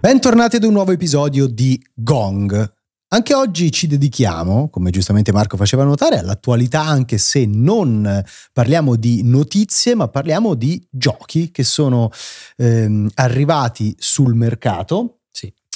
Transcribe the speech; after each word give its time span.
Bentornati 0.00 0.56
ad 0.56 0.64
un 0.64 0.72
nuovo 0.72 0.92
episodio 0.92 1.46
di 1.46 1.82
Gong. 1.94 2.77
Anche 3.10 3.32
oggi 3.32 3.72
ci 3.72 3.86
dedichiamo, 3.86 4.68
come 4.68 4.90
giustamente 4.90 5.32
Marco 5.32 5.56
faceva 5.56 5.82
notare, 5.82 6.18
all'attualità, 6.18 6.82
anche 6.82 7.16
se 7.16 7.46
non 7.46 8.22
parliamo 8.52 8.96
di 8.96 9.22
notizie, 9.22 9.94
ma 9.94 10.08
parliamo 10.08 10.52
di 10.52 10.86
giochi 10.90 11.50
che 11.50 11.64
sono 11.64 12.10
ehm, 12.56 13.08
arrivati 13.14 13.96
sul 13.98 14.34
mercato 14.34 15.17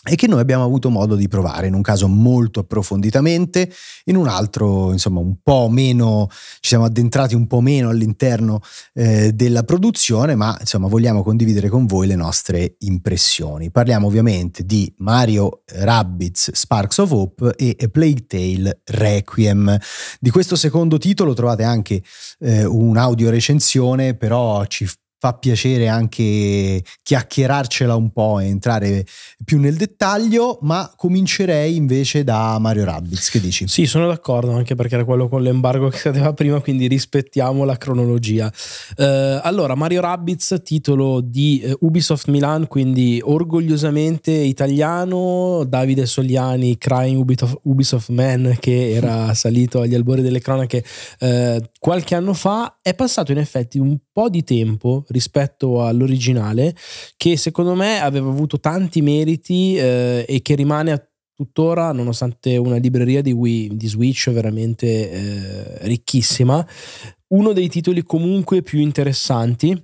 e 0.04 0.16
che 0.16 0.26
noi 0.26 0.40
abbiamo 0.40 0.64
avuto 0.64 0.90
modo 0.90 1.14
di 1.14 1.28
provare, 1.28 1.68
in 1.68 1.74
un 1.74 1.82
caso 1.82 2.08
molto 2.08 2.60
approfonditamente, 2.60 3.72
in 4.06 4.16
un 4.16 4.26
altro 4.26 4.90
insomma 4.90 5.20
un 5.20 5.36
po' 5.40 5.68
meno, 5.70 6.26
ci 6.30 6.70
siamo 6.70 6.84
addentrati 6.84 7.36
un 7.36 7.46
po' 7.46 7.60
meno 7.60 7.88
all'interno 7.88 8.60
eh, 8.94 9.32
della 9.32 9.62
produzione, 9.62 10.34
ma 10.34 10.56
insomma 10.58 10.88
vogliamo 10.88 11.22
condividere 11.22 11.68
con 11.68 11.86
voi 11.86 12.08
le 12.08 12.16
nostre 12.16 12.74
impressioni. 12.80 13.70
Parliamo 13.70 14.08
ovviamente 14.08 14.64
di 14.64 14.92
Mario 14.98 15.62
Rabbids 15.66 16.50
Sparks 16.52 16.98
of 16.98 17.10
Hope 17.12 17.54
e 17.56 17.76
A 17.80 17.86
Plague 17.86 18.26
Tale 18.26 18.80
Requiem. 18.84 19.78
Di 20.18 20.30
questo 20.30 20.56
secondo 20.56 20.98
titolo 20.98 21.32
trovate 21.32 21.62
anche 21.62 22.02
eh, 22.40 22.64
un'audio 22.64 23.30
recensione, 23.30 24.14
però 24.14 24.66
ci 24.66 24.84
fa 25.22 25.34
piacere 25.34 25.86
anche 25.86 26.82
chiacchierarcela 27.00 27.94
un 27.94 28.10
po' 28.10 28.40
e 28.40 28.46
entrare 28.46 29.06
più 29.44 29.60
nel 29.60 29.76
dettaglio, 29.76 30.58
ma 30.62 30.92
comincerei 30.96 31.76
invece 31.76 32.24
da 32.24 32.58
Mario 32.58 32.84
Rabbids, 32.84 33.30
che 33.30 33.38
dici? 33.38 33.68
Sì, 33.68 33.86
sono 33.86 34.08
d'accordo, 34.08 34.50
anche 34.50 34.74
perché 34.74 34.96
era 34.96 35.04
quello 35.04 35.28
con 35.28 35.40
l'embargo 35.40 35.90
che 35.90 35.98
cadeva 35.98 36.32
prima, 36.32 36.60
quindi 36.60 36.88
rispettiamo 36.88 37.62
la 37.62 37.76
cronologia. 37.76 38.52
Eh, 38.96 39.40
allora, 39.44 39.76
Mario 39.76 40.00
Rabbids, 40.00 40.60
titolo 40.64 41.20
di 41.20 41.60
eh, 41.60 41.76
Ubisoft 41.82 42.26
Milan, 42.26 42.66
quindi 42.66 43.20
orgogliosamente 43.22 44.32
italiano, 44.32 45.62
Davide 45.64 46.04
Soliani, 46.04 46.76
Crying 46.78 47.20
Ubisoft, 47.20 47.60
Ubisoft 47.62 48.08
Man, 48.08 48.56
che 48.58 48.90
era 48.90 49.32
salito 49.38 49.82
agli 49.82 49.94
albori 49.94 50.20
delle 50.20 50.40
cronache 50.40 50.84
eh, 51.20 51.62
qualche 51.82 52.14
anno 52.14 52.32
fa, 52.32 52.78
è 52.80 52.94
passato 52.94 53.32
in 53.32 53.38
effetti 53.38 53.80
un 53.80 53.98
po' 54.12 54.28
di 54.28 54.44
tempo 54.44 55.04
rispetto 55.08 55.84
all'originale, 55.84 56.76
che 57.16 57.36
secondo 57.36 57.74
me 57.74 58.00
aveva 58.00 58.30
avuto 58.30 58.60
tanti 58.60 59.02
meriti 59.02 59.76
eh, 59.76 60.24
e 60.28 60.42
che 60.42 60.54
rimane 60.54 60.92
a 60.92 61.04
tuttora, 61.34 61.90
nonostante 61.90 62.56
una 62.56 62.76
libreria 62.76 63.20
di, 63.20 63.32
Wii, 63.32 63.76
di 63.76 63.88
Switch 63.88 64.30
veramente 64.30 65.10
eh, 65.10 65.78
ricchissima, 65.88 66.64
uno 67.34 67.52
dei 67.52 67.68
titoli 67.68 68.04
comunque 68.04 68.62
più 68.62 68.78
interessanti. 68.78 69.76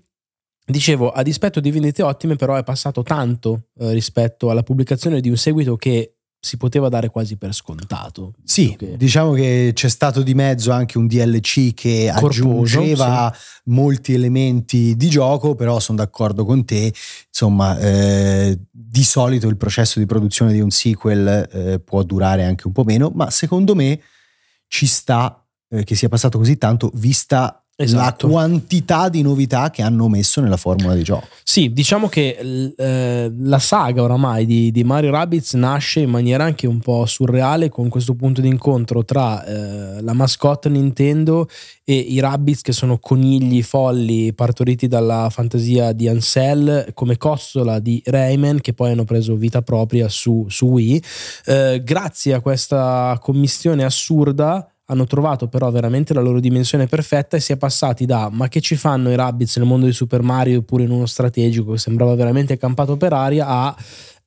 Dicevo, 0.65 1.11
a 1.11 1.25
dispetto 1.25 1.59
di 1.59 1.73
vendite 1.73 2.05
ottime, 2.05 2.37
però 2.37 2.55
è 2.55 2.63
passato 2.63 3.03
tanto 3.03 3.71
eh, 3.77 3.91
rispetto 3.91 4.51
alla 4.51 4.63
pubblicazione 4.63 5.21
di 5.21 5.31
un 5.31 5.37
seguito 5.37 5.75
che 5.75 6.18
si 6.41 6.57
poteva 6.57 6.89
dare 6.89 7.09
quasi 7.09 7.37
per 7.37 7.53
scontato. 7.53 8.35
Sì, 8.45 8.77
che... 8.77 8.97
diciamo 8.97 9.33
che 9.33 9.73
c'è 9.75 9.89
stato 9.89 10.23
di 10.23 10.35
mezzo 10.35 10.71
anche 10.71 10.97
un 10.97 11.07
DLC 11.07 11.75
che 11.75 12.11
Corposo, 12.15 12.43
aggiungeva 12.43 13.33
sì. 13.35 13.61
molti 13.65 14.15
elementi 14.15 14.97
di 14.97 15.09
gioco, 15.09 15.55
però 15.55 15.81
sono 15.81 15.99
d'accordo 15.99 16.45
con 16.45 16.65
te, 16.65 16.93
insomma, 17.27 17.79
eh, 17.79 18.59
di 18.71 19.03
solito 19.03 19.49
il 19.49 19.57
processo 19.57 19.99
di 19.99 20.07
produzione 20.07 20.53
di 20.53 20.61
un 20.61 20.71
sequel 20.71 21.49
eh, 21.53 21.81
può 21.81 22.03
durare 22.03 22.45
anche 22.45 22.67
un 22.67 22.73
po' 22.73 22.85
meno, 22.85 23.11
ma 23.15 23.31
secondo 23.31 23.75
me 23.75 24.01
ci 24.69 24.87
sta 24.87 25.45
eh, 25.71 25.85
che 25.85 25.95
sia 25.95 26.09
passato 26.09 26.39
così 26.39 26.57
tanto 26.57 26.91
vista 26.95 27.63
esatto. 27.85 28.27
la 28.27 28.33
quantità 28.33 29.09
di 29.09 29.23
novità 29.23 29.71
che 29.71 29.83
hanno 29.83 30.09
messo 30.09 30.41
nella 30.41 30.57
formula 30.57 30.95
di 30.95 31.03
gioco. 31.03 31.27
Sì, 31.45 31.73
diciamo 31.73 32.09
che 32.09 32.73
eh, 32.77 33.33
la 33.39 33.59
saga 33.59 34.03
oramai 34.03 34.47
di, 34.47 34.71
di, 34.71 34.85
Mario 34.85 35.11
Rabbids 35.11 35.55
nasce 35.55 36.01
in 36.01 36.11
maniera 36.11 36.45
anche 36.45 36.67
un 36.67 36.81
po' 36.81 37.07
surreale 37.07 37.69
con 37.69 37.89
questo 37.89 38.15
punto 38.15 38.41
di 38.41 38.49
incontro 38.49 39.05
tra 39.05 39.45
eh, 39.45 40.03
la 40.03 40.13
mascotte 40.13 40.69
Nintendo 40.69 41.49
e 41.85 41.95
i 41.95 42.21
Rabbids 42.21 42.63
che 42.63 42.73
sono 42.73 42.99
conigli 42.99 43.63
folli 43.63 44.35
partoriti 44.35 44.89
dalla 44.89 45.29
fantasia 45.31 45.93
di 45.93 46.09
Ansel 46.09 46.91
come 46.95 47.17
costola 47.17 47.79
di 47.79 48.03
Rayman 48.05 48.61
che 48.61 48.75
poi 48.75 48.91
hanno 48.91 49.05
preso 49.05 49.37
vita 49.37 49.63
propria 49.63 50.09
su, 50.09 50.47
su 50.49 50.67
Wii. 50.67 51.03
Eh, 51.47 51.81
grazie 51.85 52.35
a 52.35 52.41
questa 52.41 53.19
commissione 53.23 53.85
assurda 53.85 54.69
hanno 54.91 55.07
trovato 55.07 55.49
però 55.49 55.71
veramente 55.71 56.15
la 56.15 56.21
loro 56.21 56.41
dimensione 56.41 56.87
perfetta 56.87 57.37
e 57.37 57.41
si 57.41 57.53
è 57.53 57.57
passati 57.57 58.07
da 58.07 58.29
ma 58.31 58.49
che 58.49 58.61
ci 58.61 58.77
fanno 58.77 59.11
i 59.11 59.17
Rabbids 59.17 59.57
nel 59.57 59.67
mondo 59.67 59.87
di 59.87 59.93
Super 59.93 60.23
Mario 60.23 60.59
oppure 60.59 60.85
in 60.85 60.91
uno 60.91 61.07
strategico 61.07 61.73
che 61.73 61.79
sembrava 61.79 62.15
veramente 62.15 62.57
campato 62.57 62.97
per 62.97 63.13
aria 63.13 63.47
a 63.47 63.77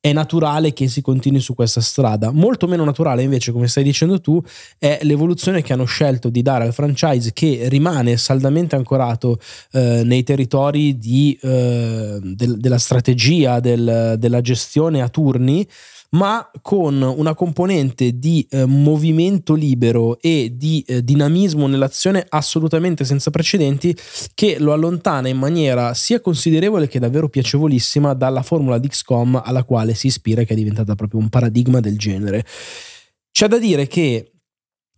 è 0.01 0.11
naturale 0.13 0.73
che 0.73 0.87
si 0.87 0.99
continui 0.99 1.39
su 1.39 1.53
questa 1.53 1.79
strada. 1.79 2.31
Molto 2.31 2.67
meno 2.67 2.83
naturale 2.83 3.21
invece, 3.21 3.51
come 3.51 3.67
stai 3.67 3.83
dicendo 3.83 4.19
tu, 4.19 4.41
è 4.79 4.97
l'evoluzione 5.03 5.61
che 5.61 5.73
hanno 5.73 5.85
scelto 5.85 6.29
di 6.29 6.41
dare 6.41 6.65
al 6.65 6.73
franchise 6.73 7.31
che 7.33 7.67
rimane 7.69 8.17
saldamente 8.17 8.75
ancorato 8.75 9.39
eh, 9.73 10.01
nei 10.03 10.23
territori 10.23 10.97
di, 10.97 11.37
eh, 11.39 12.19
del, 12.19 12.57
della 12.57 12.79
strategia, 12.79 13.59
del, 13.59 14.15
della 14.17 14.41
gestione 14.41 15.03
a 15.03 15.07
turni 15.07 15.67
ma 16.11 16.49
con 16.61 17.01
una 17.01 17.33
componente 17.33 18.17
di 18.17 18.45
eh, 18.49 18.65
movimento 18.65 19.53
libero 19.53 20.19
e 20.19 20.53
di 20.55 20.83
eh, 20.85 21.03
dinamismo 21.03 21.67
nell'azione 21.67 22.25
assolutamente 22.27 23.05
senza 23.05 23.31
precedenti 23.31 23.95
che 24.33 24.57
lo 24.59 24.73
allontana 24.73 25.29
in 25.29 25.37
maniera 25.37 25.93
sia 25.93 26.19
considerevole 26.19 26.87
che 26.87 26.99
davvero 26.99 27.29
piacevolissima 27.29 28.13
dalla 28.13 28.43
formula 28.43 28.77
di 28.77 28.89
XCOM 28.89 29.41
alla 29.43 29.63
quale 29.63 29.93
si 29.93 30.07
ispira 30.07 30.43
che 30.43 30.53
è 30.53 30.55
diventata 30.57 30.95
proprio 30.95 31.19
un 31.19 31.29
paradigma 31.29 31.79
del 31.79 31.97
genere. 31.97 32.45
C'è 33.31 33.47
da 33.47 33.57
dire 33.57 33.87
che 33.87 34.30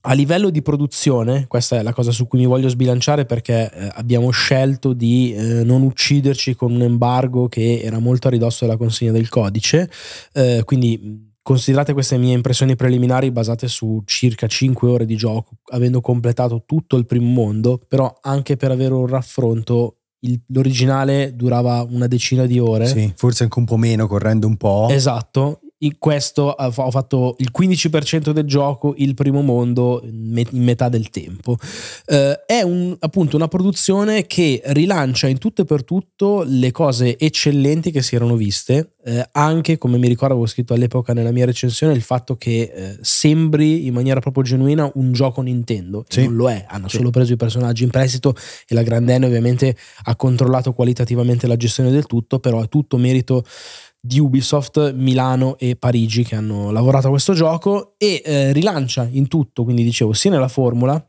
a 0.06 0.14
livello 0.14 0.50
di 0.50 0.62
produzione, 0.62 1.46
questa 1.48 1.80
è 1.80 1.82
la 1.82 1.94
cosa 1.94 2.12
su 2.12 2.28
cui 2.28 2.40
mi 2.40 2.46
voglio 2.46 2.68
sbilanciare 2.68 3.26
perché 3.26 3.72
eh, 3.72 3.92
abbiamo 3.94 4.32
scelto 4.32 4.92
di 4.92 5.34
eh, 5.34 5.64
non 5.64 5.82
ucciderci 5.82 6.56
con 6.56 6.74
un 6.74 6.82
embargo 6.82 7.48
che 7.48 7.80
era 7.82 8.00
molto 8.00 8.28
a 8.28 8.32
ridosso 8.32 8.66
della 8.66 8.78
consegna 8.78 9.12
del 9.12 9.30
codice, 9.30 9.90
eh, 10.34 10.62
quindi 10.66 11.32
considerate 11.42 11.94
queste 11.94 12.18
mie 12.18 12.34
impressioni 12.34 12.76
preliminari 12.76 13.32
basate 13.32 13.70
su 13.70 14.02
circa 14.06 14.46
5 14.46 14.90
ore 14.90 15.06
di 15.06 15.16
gioco, 15.16 15.58
avendo 15.72 16.02
completato 16.02 16.64
tutto 16.66 16.98
il 16.98 17.06
primo 17.06 17.30
mondo, 17.30 17.80
però 17.88 18.14
anche 18.22 18.58
per 18.58 18.72
avere 18.72 18.94
un 18.94 19.08
raffronto 19.08 20.00
l'originale 20.48 21.36
durava 21.36 21.86
una 21.90 22.08
decina 22.08 22.46
di 22.46 22.60
ore. 22.60 22.88
Sì, 22.88 23.12
forse 23.16 23.44
anche 23.44 23.60
un 23.60 23.66
po' 23.66 23.78
meno, 23.78 24.08
correndo 24.08 24.48
un 24.48 24.58
po'. 24.58 24.88
Esatto, 24.90 25.60
in 25.84 25.98
questo 25.98 26.44
ho 26.44 26.92
fatto 26.92 27.36
il 27.40 27.52
15% 27.56 28.32
del 28.32 28.46
gioco, 28.46 28.94
il 28.98 29.14
primo 29.14 29.42
mondo 29.42 30.02
in 30.04 30.46
metà 30.52 30.90
del 30.90 31.10
tempo. 31.10 31.58
Eh, 32.06 32.46
è 32.46 32.62
un, 32.62 32.96
appunto 33.00 33.36
una 33.36 33.48
produzione 33.48 34.26
che 34.26 34.62
rilancia 34.66 35.28
in 35.28 35.38
tutto 35.38 35.62
e 35.62 35.66
per 35.66 35.84
tutto 35.84 36.44
le 36.46 36.72
cose 36.72 37.18
eccellenti 37.18 37.92
che 37.92 38.02
si 38.02 38.16
erano 38.16 38.36
viste, 38.36 38.94
eh, 39.06 39.28
anche 39.34 39.78
come 39.78 39.98
mi 39.98 40.08
ricordo 40.08 40.34
avevo 40.34 40.48
scritto 40.48 40.74
all'epoca 40.74 41.14
nella 41.14 41.32
mia 41.32 41.46
recensione 41.46 41.94
il 41.94 42.02
fatto 42.02 42.36
che 42.38 42.72
eh, 42.74 42.98
sembri 43.02 43.86
in 43.86 43.94
maniera 43.94 44.20
proprio 44.20 44.44
genuina 44.44 44.90
un 44.96 45.12
gioco 45.12 45.42
Nintendo, 45.42 46.06
sì. 46.08 46.24
non 46.24 46.36
lo 46.36 46.50
è, 46.50 46.66
hanno 46.68 46.88
sì. 46.88 46.98
solo 46.98 47.10
preso 47.10 47.34
i 47.34 47.38
personaggi 47.38 47.84
in 47.84 47.90
prestito 47.90 48.36
e 48.68 48.74
la 48.74 48.84
Grand 48.84 49.10
N 49.10 49.24
ovviamente 49.24 49.76
ha 50.04 50.16
controllato 50.16 50.72
qualitativamente 50.72 51.48
la 51.48 51.58
gestione 51.58 51.92
del 51.92 52.06
tutto, 52.06 52.40
però 52.40 52.64
è 52.64 52.70
tutto 52.70 52.98
merito 52.98 53.44
di 54.06 54.20
Ubisoft, 54.20 54.92
Milano 54.92 55.58
e 55.58 55.78
Parigi 55.78 56.26
che 56.26 56.36
hanno 56.36 56.72
lavorato 56.72 57.08
a 57.08 57.10
questo 57.12 57.32
gioco 57.32 57.94
e 57.98 58.22
eh, 58.26 58.52
rilancia 58.52 59.08
in 59.10 59.30
tutto, 59.30 59.64
quindi 59.64 59.82
dicevo, 59.82 60.12
sia 60.12 60.30
nella 60.30 60.50
formula 60.50 61.02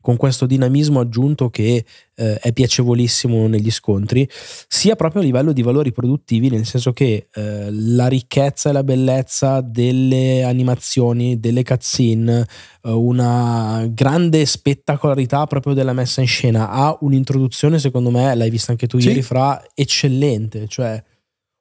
con 0.00 0.16
questo 0.16 0.46
dinamismo 0.46 1.00
aggiunto 1.00 1.50
che 1.50 1.84
eh, 2.14 2.38
è 2.38 2.52
piacevolissimo 2.52 3.46
negli 3.46 3.70
scontri, 3.70 4.28
sia 4.68 4.96
proprio 4.96 5.20
a 5.20 5.24
livello 5.24 5.52
di 5.52 5.62
valori 5.62 5.92
produttivi, 5.92 6.48
nel 6.48 6.64
senso 6.64 6.92
che 6.92 7.28
eh, 7.32 7.68
la 7.70 8.08
ricchezza 8.08 8.70
e 8.70 8.72
la 8.72 8.84
bellezza 8.84 9.60
delle 9.60 10.42
animazioni, 10.42 11.38
delle 11.38 11.62
cutscene, 11.62 12.46
eh, 12.82 12.90
una 12.90 13.86
grande 13.90 14.46
spettacolarità 14.46 15.46
proprio 15.46 15.74
della 15.74 15.92
messa 15.92 16.20
in 16.20 16.28
scena, 16.28 16.70
ha 16.70 16.96
un'introduzione, 17.00 17.78
secondo 17.78 18.10
me, 18.10 18.34
l'hai 18.34 18.50
vista 18.50 18.72
anche 18.72 18.88
tu 18.88 18.98
sì. 18.98 19.08
ieri, 19.08 19.22
fra 19.22 19.60
eccellente, 19.74 20.66
cioè 20.68 21.02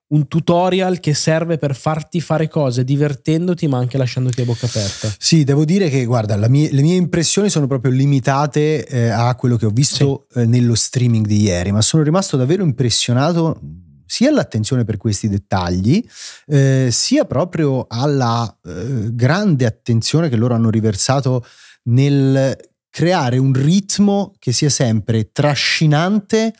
un 0.07 0.27
tutorial 0.27 0.99
che 0.99 1.13
serve 1.13 1.57
per 1.57 1.75
farti 1.75 2.21
fare 2.21 2.47
cose 2.47 2.83
divertendoti 2.83 3.67
ma 3.67 3.79
anche 3.79 3.97
lasciandoti 3.97 4.41
a 4.41 4.45
bocca 4.45 4.67
aperta. 4.67 5.13
Sì, 5.17 5.43
devo 5.43 5.65
dire 5.65 5.89
che 5.89 6.05
guarda, 6.05 6.35
mie, 6.47 6.71
le 6.71 6.81
mie 6.81 6.95
impressioni 6.95 7.49
sono 7.49 7.65
proprio 7.65 7.91
limitate 7.91 8.85
eh, 8.85 9.07
a 9.09 9.33
quello 9.35 9.57
che 9.57 9.65
ho 9.65 9.71
visto 9.71 10.27
sì. 10.29 10.39
eh, 10.39 10.45
nello 10.45 10.75
streaming 10.75 11.25
di 11.25 11.41
ieri, 11.41 11.71
ma 11.71 11.81
sono 11.81 12.03
rimasto 12.03 12.37
davvero 12.37 12.63
impressionato 12.63 13.59
sia 14.05 14.29
all'attenzione 14.29 14.83
per 14.83 14.97
questi 14.97 15.27
dettagli, 15.27 16.03
eh, 16.47 16.89
sia 16.91 17.25
proprio 17.25 17.85
alla 17.89 18.55
eh, 18.63 19.13
grande 19.13 19.65
attenzione 19.65 20.29
che 20.29 20.35
loro 20.35 20.53
hanno 20.53 20.69
riversato 20.69 21.43
nel 21.85 22.55
creare 22.89 23.37
un 23.37 23.51
ritmo 23.51 24.33
che 24.39 24.53
sia 24.53 24.69
sempre 24.69 25.31
trascinante, 25.31 26.53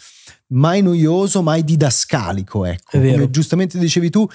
mai 0.47 0.81
noioso, 0.81 1.42
mai 1.42 1.63
didascalico. 1.63 2.65
Ecco. 2.65 3.00
Come 3.00 3.30
giustamente 3.30 3.77
dicevi 3.77 4.09
tu, 4.09 4.27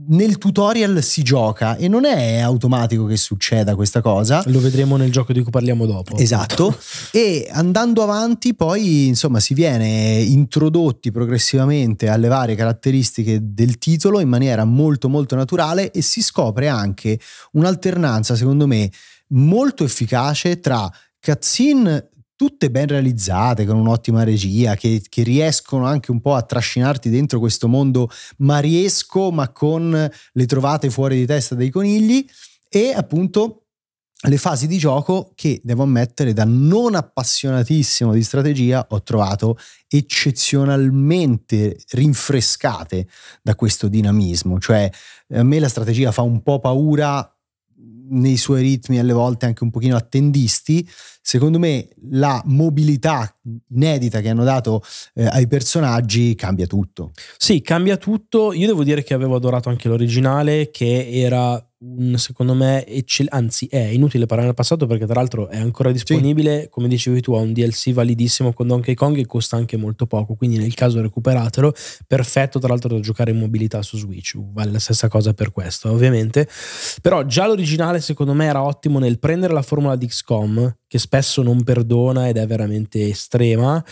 nel 0.00 0.38
tutorial 0.38 1.02
si 1.02 1.22
gioca 1.22 1.76
e 1.76 1.88
non 1.88 2.04
è 2.04 2.38
automatico 2.38 3.04
che 3.06 3.16
succeda 3.16 3.74
questa 3.74 4.00
cosa. 4.00 4.42
Lo 4.46 4.60
vedremo 4.60 4.96
nel 4.96 5.10
gioco 5.10 5.32
di 5.32 5.42
cui 5.42 5.50
parliamo 5.50 5.86
dopo. 5.86 6.16
Esatto. 6.16 6.78
e 7.10 7.48
andando 7.50 8.02
avanti 8.02 8.54
poi 8.54 9.08
insomma 9.08 9.40
si 9.40 9.54
viene 9.54 10.20
introdotti 10.20 11.10
progressivamente 11.10 12.08
alle 12.08 12.28
varie 12.28 12.54
caratteristiche 12.54 13.40
del 13.42 13.78
titolo 13.78 14.20
in 14.20 14.28
maniera 14.28 14.64
molto 14.64 15.08
molto 15.08 15.34
naturale 15.34 15.90
e 15.90 16.00
si 16.02 16.22
scopre 16.22 16.68
anche 16.68 17.18
un'alternanza 17.52 18.36
secondo 18.36 18.66
me 18.66 18.90
molto 19.30 19.84
efficace 19.84 20.60
tra 20.60 20.88
cutscene 21.20 22.10
tutte 22.38 22.70
ben 22.70 22.86
realizzate, 22.86 23.66
con 23.66 23.76
un'ottima 23.76 24.22
regia, 24.22 24.76
che, 24.76 25.02
che, 25.08 25.24
riescono 25.24 25.86
anche 25.86 26.12
un 26.12 26.20
po' 26.20 26.36
a 26.36 26.42
trascinarti 26.42 27.10
dentro 27.10 27.40
questo 27.40 27.66
mondo 27.66 28.08
mariesco, 28.36 29.32
ma 29.32 29.50
con 29.50 30.08
le 30.32 30.46
trovate 30.46 30.88
fuori 30.88 31.16
di 31.16 31.26
testa 31.26 31.56
dei 31.56 31.68
conigli, 31.70 32.24
e 32.68 32.92
appunto 32.94 33.64
le 34.28 34.36
fasi 34.36 34.68
di 34.68 34.78
gioco 34.78 35.32
che 35.34 35.60
devo 35.64 35.82
ammettere 35.82 36.32
da 36.32 36.44
non 36.44 36.94
appassionatissimo 36.94 38.12
di 38.12 38.22
strategia 38.22 38.86
ho 38.88 39.02
trovato 39.02 39.56
eccezionalmente 39.88 41.76
rinfrescate 41.90 43.08
da 43.42 43.56
questo 43.56 43.88
dinamismo, 43.88 44.60
cioè 44.60 44.88
a 45.30 45.42
me 45.42 45.58
la 45.58 45.68
strategia 45.68 46.12
fa 46.12 46.22
un 46.22 46.40
po' 46.42 46.60
paura 46.60 47.32
nei 48.10 48.36
suoi 48.36 48.62
ritmi 48.62 48.98
alle 48.98 49.12
volte 49.12 49.46
anche 49.46 49.64
un 49.64 49.70
pochino 49.70 49.96
attendisti, 49.96 50.88
secondo 51.20 51.58
me 51.58 51.88
la 52.10 52.40
mobilità 52.46 53.34
inedita 53.70 54.20
che 54.20 54.28
hanno 54.28 54.44
dato 54.44 54.82
eh, 55.14 55.26
ai 55.26 55.46
personaggi 55.46 56.34
cambia 56.34 56.66
tutto. 56.66 57.12
Sì, 57.36 57.60
cambia 57.60 57.96
tutto. 57.96 58.52
Io 58.52 58.66
devo 58.66 58.84
dire 58.84 59.02
che 59.02 59.14
avevo 59.14 59.36
adorato 59.36 59.68
anche 59.68 59.88
l'originale 59.88 60.70
che 60.70 61.08
era 61.10 61.62
un, 61.80 62.16
secondo 62.18 62.54
me, 62.54 62.84
eccell- 62.86 63.28
anzi 63.30 63.66
è 63.66 63.78
inutile 63.78 64.26
parlare 64.26 64.48
del 64.48 64.56
passato 64.56 64.86
perché 64.86 65.06
tra 65.06 65.14
l'altro 65.14 65.48
è 65.48 65.58
ancora 65.58 65.92
disponibile, 65.92 66.62
sì. 66.62 66.68
come 66.70 66.88
dicevi 66.88 67.20
tu, 67.20 67.34
ha 67.34 67.40
un 67.40 67.52
DLC 67.52 67.92
validissimo 67.92 68.52
con 68.52 68.66
Donkey 68.66 68.94
Kong 68.94 69.16
e 69.18 69.26
costa 69.26 69.56
anche 69.56 69.76
molto 69.76 70.06
poco, 70.06 70.34
quindi 70.34 70.58
nel 70.58 70.74
caso 70.74 71.00
recuperatelo, 71.00 71.72
perfetto 72.06 72.58
tra 72.58 72.68
l'altro 72.68 72.94
da 72.94 73.00
giocare 73.00 73.30
in 73.30 73.38
mobilità 73.38 73.82
su 73.82 73.96
Switch, 73.96 74.36
vale 74.52 74.72
la 74.72 74.78
stessa 74.80 75.08
cosa 75.08 75.34
per 75.34 75.52
questo 75.52 75.90
ovviamente, 75.90 76.48
però 77.00 77.24
già 77.24 77.46
l'originale 77.46 78.00
secondo 78.00 78.34
me 78.34 78.46
era 78.46 78.62
ottimo 78.62 78.98
nel 78.98 79.18
prendere 79.18 79.52
la 79.52 79.62
formula 79.62 79.94
di 79.94 80.06
XCOM 80.06 80.76
che 80.88 80.98
spesso 80.98 81.42
non 81.42 81.62
perdona 81.62 82.28
ed 82.28 82.38
è 82.38 82.46
veramente 82.46 83.08
estrema, 83.08 83.84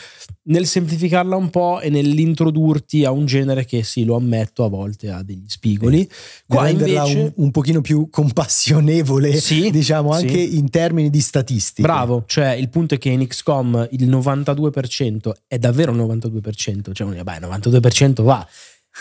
nel 0.45 0.67
semplificarla 0.67 1.37
un 1.37 1.51
po' 1.51 1.81
e 1.81 1.91
nell'introdurti 1.91 3.05
a 3.05 3.11
un 3.11 3.27
genere 3.27 3.67
che 3.67 3.83
sì, 3.83 4.05
lo 4.05 4.17
ammetto, 4.17 4.65
a 4.65 4.69
volte 4.69 5.11
ha 5.11 5.23
degli 5.23 5.45
spigoli. 5.47 6.09
Qua 6.47 6.65
renderla 6.65 7.07
invece... 7.07 7.19
un, 7.19 7.45
un 7.45 7.51
pochino 7.51 7.83
più 7.83 8.09
compassionevole, 8.09 9.37
sì, 9.37 9.71
diciamo, 9.71 10.11
anche 10.11 10.49
sì. 10.49 10.57
in 10.57 10.71
termini 10.71 11.11
di 11.11 11.21
statistica. 11.21 11.87
Bravo, 11.87 12.25
cioè 12.27 12.53
il 12.53 12.71
punto 12.71 12.95
è 12.95 12.99
che 12.99 13.11
in 13.11 13.27
XCOM 13.27 13.89
il 13.91 14.09
92% 14.09 15.33
è 15.47 15.59
davvero 15.59 15.93
il 15.93 15.99
92%, 15.99 16.93
cioè 16.93 17.07
beh, 17.07 17.37
il 17.37 17.47
92% 17.47 18.23
va 18.23 18.47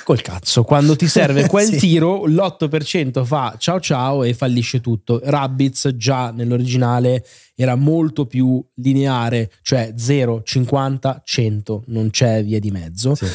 Col 0.03 0.21
cazzo, 0.21 0.63
quando 0.63 0.95
ti 0.95 1.07
serve 1.07 1.47
quel 1.47 1.68
sì. 1.68 1.77
tiro, 1.77 2.25
l'8% 2.25 3.24
fa 3.24 3.56
ciao 3.57 3.80
ciao 3.80 4.24
e 4.24 4.33
fallisce 4.33 4.81
tutto. 4.81 5.19
Rabbids 5.24 5.94
già 5.95 6.31
nell'originale 6.31 7.25
era 7.56 7.75
molto 7.75 8.25
più 8.25 8.63
lineare, 8.75 9.51
cioè 9.62 9.94
0, 9.95 10.44
50, 10.44 11.21
100, 11.24 11.83
non 11.88 12.09
c'è 12.09 12.44
via 12.44 12.59
di 12.59 12.71
mezzo. 12.71 13.15
Sì. 13.15 13.25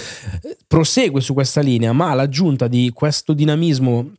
Prosegue 0.67 1.21
su 1.21 1.33
questa 1.33 1.63
linea, 1.63 1.93
ma 1.93 2.15
l'aggiunta 2.15 2.69
di 2.69 2.91
questo 2.95 3.33
dinamismo 3.33 4.13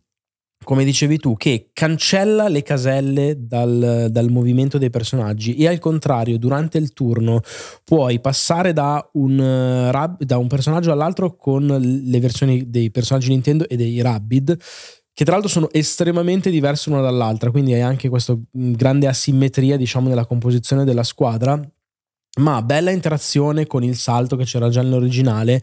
come 0.63 0.83
dicevi 0.83 1.17
tu, 1.17 1.35
che 1.35 1.69
cancella 1.73 2.47
le 2.47 2.61
caselle 2.61 3.35
dal, 3.37 4.07
dal, 4.09 4.29
movimento 4.29 4.77
dei 4.77 4.89
personaggi 4.89 5.55
e 5.55 5.67
al 5.67 5.79
contrario, 5.79 6.37
durante 6.37 6.77
il 6.77 6.93
turno 6.93 7.41
puoi 7.83 8.19
passare 8.19 8.71
da 8.71 9.07
un, 9.13 9.39
uh, 9.39 10.15
da 10.23 10.37
un 10.37 10.47
personaggio 10.47 10.91
all'altro 10.91 11.35
con 11.35 11.65
le 11.65 12.19
versioni 12.19 12.69
dei 12.69 12.91
personaggi 12.91 13.29
Nintendo 13.29 13.67
e 13.67 13.75
dei 13.75 14.01
Rabid 14.01 14.57
che 15.13 15.25
tra 15.25 15.33
l'altro 15.33 15.51
sono 15.51 15.69
estremamente 15.71 16.49
diverse 16.49 16.89
l'una 16.89 17.01
dall'altra, 17.01 17.51
quindi 17.51 17.73
hai 17.73 17.81
anche 17.81 18.09
questa 18.09 18.33
mm, 18.33 18.73
grande 18.73 19.07
asimmetria, 19.07 19.77
diciamo, 19.77 20.07
nella 20.07 20.25
composizione 20.25 20.85
della 20.85 21.03
squadra, 21.03 21.59
ma 22.39 22.61
bella 22.61 22.91
interazione 22.91 23.67
con 23.67 23.83
il 23.83 23.97
salto 23.97 24.35
che 24.37 24.45
c'era 24.45 24.69
già 24.69 24.81
nell'originale, 24.81 25.61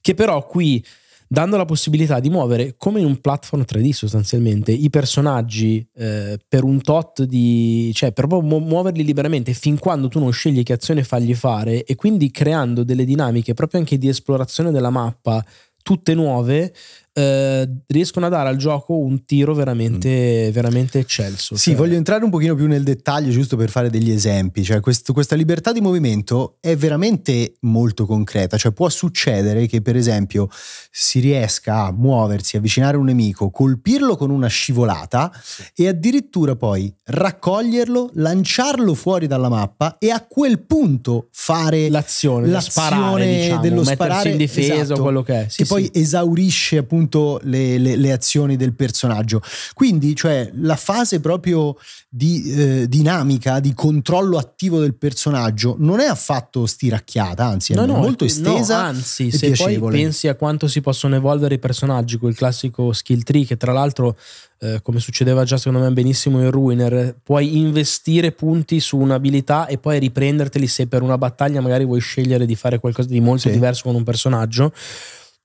che 0.00 0.14
però 0.14 0.44
qui 0.46 0.84
dando 1.28 1.58
la 1.58 1.66
possibilità 1.66 2.20
di 2.20 2.30
muovere 2.30 2.74
come 2.78 3.00
in 3.00 3.06
un 3.06 3.20
platform 3.20 3.64
3D 3.70 3.90
sostanzialmente 3.90 4.72
i 4.72 4.88
personaggi 4.88 5.86
eh, 5.94 6.38
per 6.48 6.64
un 6.64 6.80
tot 6.80 7.22
di 7.24 7.90
cioè 7.94 8.12
per 8.12 8.26
proprio 8.26 8.58
muoverli 8.58 9.04
liberamente 9.04 9.52
fin 9.52 9.78
quando 9.78 10.08
tu 10.08 10.18
non 10.18 10.32
scegli 10.32 10.62
che 10.62 10.72
azione 10.72 11.04
fargli 11.04 11.34
fare 11.34 11.84
e 11.84 11.94
quindi 11.96 12.30
creando 12.30 12.82
delle 12.82 13.04
dinamiche 13.04 13.52
proprio 13.52 13.80
anche 13.80 13.98
di 13.98 14.08
esplorazione 14.08 14.70
della 14.70 14.90
mappa 14.90 15.44
tutte 15.82 16.14
nuove 16.14 16.74
eh, 17.18 17.68
riescono 17.88 18.26
a 18.26 18.28
dare 18.28 18.48
al 18.48 18.56
gioco 18.56 18.96
un 18.96 19.24
tiro 19.24 19.52
veramente, 19.52 20.46
mm. 20.48 20.52
veramente 20.52 21.00
eccelso. 21.00 21.56
Sì, 21.56 21.70
cioè. 21.70 21.78
voglio 21.78 21.96
entrare 21.96 22.22
un 22.22 22.30
pochino 22.30 22.54
più 22.54 22.68
nel 22.68 22.84
dettaglio 22.84 23.32
giusto 23.32 23.56
per 23.56 23.70
fare 23.70 23.90
degli 23.90 24.12
esempi. 24.12 24.62
Cioè, 24.62 24.78
questo, 24.78 25.12
questa 25.12 25.34
libertà 25.34 25.72
di 25.72 25.80
movimento 25.80 26.58
è 26.60 26.76
veramente 26.76 27.54
molto 27.62 28.06
concreta. 28.06 28.56
Cioè, 28.56 28.70
può 28.70 28.88
succedere 28.88 29.66
che, 29.66 29.82
per 29.82 29.96
esempio, 29.96 30.48
si 30.90 31.18
riesca 31.18 31.86
a 31.86 31.92
muoversi, 31.92 32.56
avvicinare 32.56 32.96
un 32.96 33.06
nemico, 33.06 33.50
colpirlo 33.50 34.16
con 34.16 34.30
una 34.30 34.46
scivolata 34.46 35.32
e 35.74 35.88
addirittura 35.88 36.54
poi 36.54 36.94
raccoglierlo, 37.06 38.10
lanciarlo 38.14 38.94
fuori 38.94 39.26
dalla 39.26 39.48
mappa 39.48 39.96
e 39.98 40.10
a 40.10 40.24
quel 40.24 40.60
punto 40.60 41.28
fare 41.32 41.88
l'azione, 41.88 42.46
l'azione 42.46 42.90
sparare, 42.90 43.26
diciamo, 43.26 43.60
dello 43.60 43.82
sparare 43.82 44.30
in 44.30 44.36
difesa 44.36 44.74
esatto, 44.74 45.02
quello 45.02 45.22
che 45.22 45.46
è. 45.46 45.48
Sì, 45.48 45.56
che 45.56 45.64
sì. 45.64 45.68
poi 45.68 45.90
esaurisce 45.92 46.76
appunto 46.76 47.06
appunto 47.08 47.40
le, 47.44 47.78
le, 47.78 47.96
le, 47.96 48.12
azioni 48.12 48.56
del 48.56 48.74
personaggio. 48.74 49.40
Quindi, 49.74 50.14
cioè, 50.14 50.50
la 50.60 50.76
fase 50.76 51.20
proprio 51.20 51.76
di 52.08 52.52
eh, 52.52 52.88
dinamica, 52.88 53.58
di 53.60 53.74
controllo 53.74 54.38
attivo 54.38 54.78
del 54.78 54.94
personaggio 54.94 55.76
non 55.78 56.00
è 56.00 56.06
affatto 56.06 56.66
stiracchiata, 56.66 57.44
anzi, 57.44 57.74
no, 57.74 57.84
è 57.84 57.86
no, 57.86 57.96
molto 57.96 58.24
estesa. 58.24 58.82
No, 58.82 58.88
anzi, 58.88 59.30
se 59.30 59.46
piacevole. 59.48 59.78
poi 59.78 60.02
pensi 60.02 60.28
a 60.28 60.34
quanto 60.34 60.68
si 60.68 60.80
possono 60.80 61.16
evolvere 61.16 61.54
i 61.54 61.58
personaggi, 61.58 62.18
quel 62.18 62.34
classico 62.34 62.92
skill 62.92 63.22
tree 63.22 63.44
che 63.44 63.56
tra 63.56 63.72
l'altro 63.72 64.16
eh, 64.60 64.80
come 64.82 64.98
succedeva 64.98 65.44
già 65.44 65.56
secondo 65.56 65.86
me 65.86 65.92
benissimo 65.92 66.40
in 66.42 66.50
Ruiner, 66.50 67.16
puoi 67.22 67.58
investire 67.58 68.32
punti 68.32 68.80
su 68.80 68.98
un'abilità 68.98 69.66
e 69.66 69.78
poi 69.78 69.98
riprenderteli 69.98 70.66
se 70.66 70.88
per 70.88 71.02
una 71.02 71.16
battaglia 71.16 71.60
magari 71.60 71.84
vuoi 71.84 72.00
scegliere 72.00 72.44
di 72.44 72.56
fare 72.56 72.80
qualcosa 72.80 73.08
di 73.08 73.20
molto 73.20 73.48
sì. 73.48 73.50
diverso 73.50 73.84
con 73.84 73.94
un 73.94 74.02
personaggio 74.02 74.72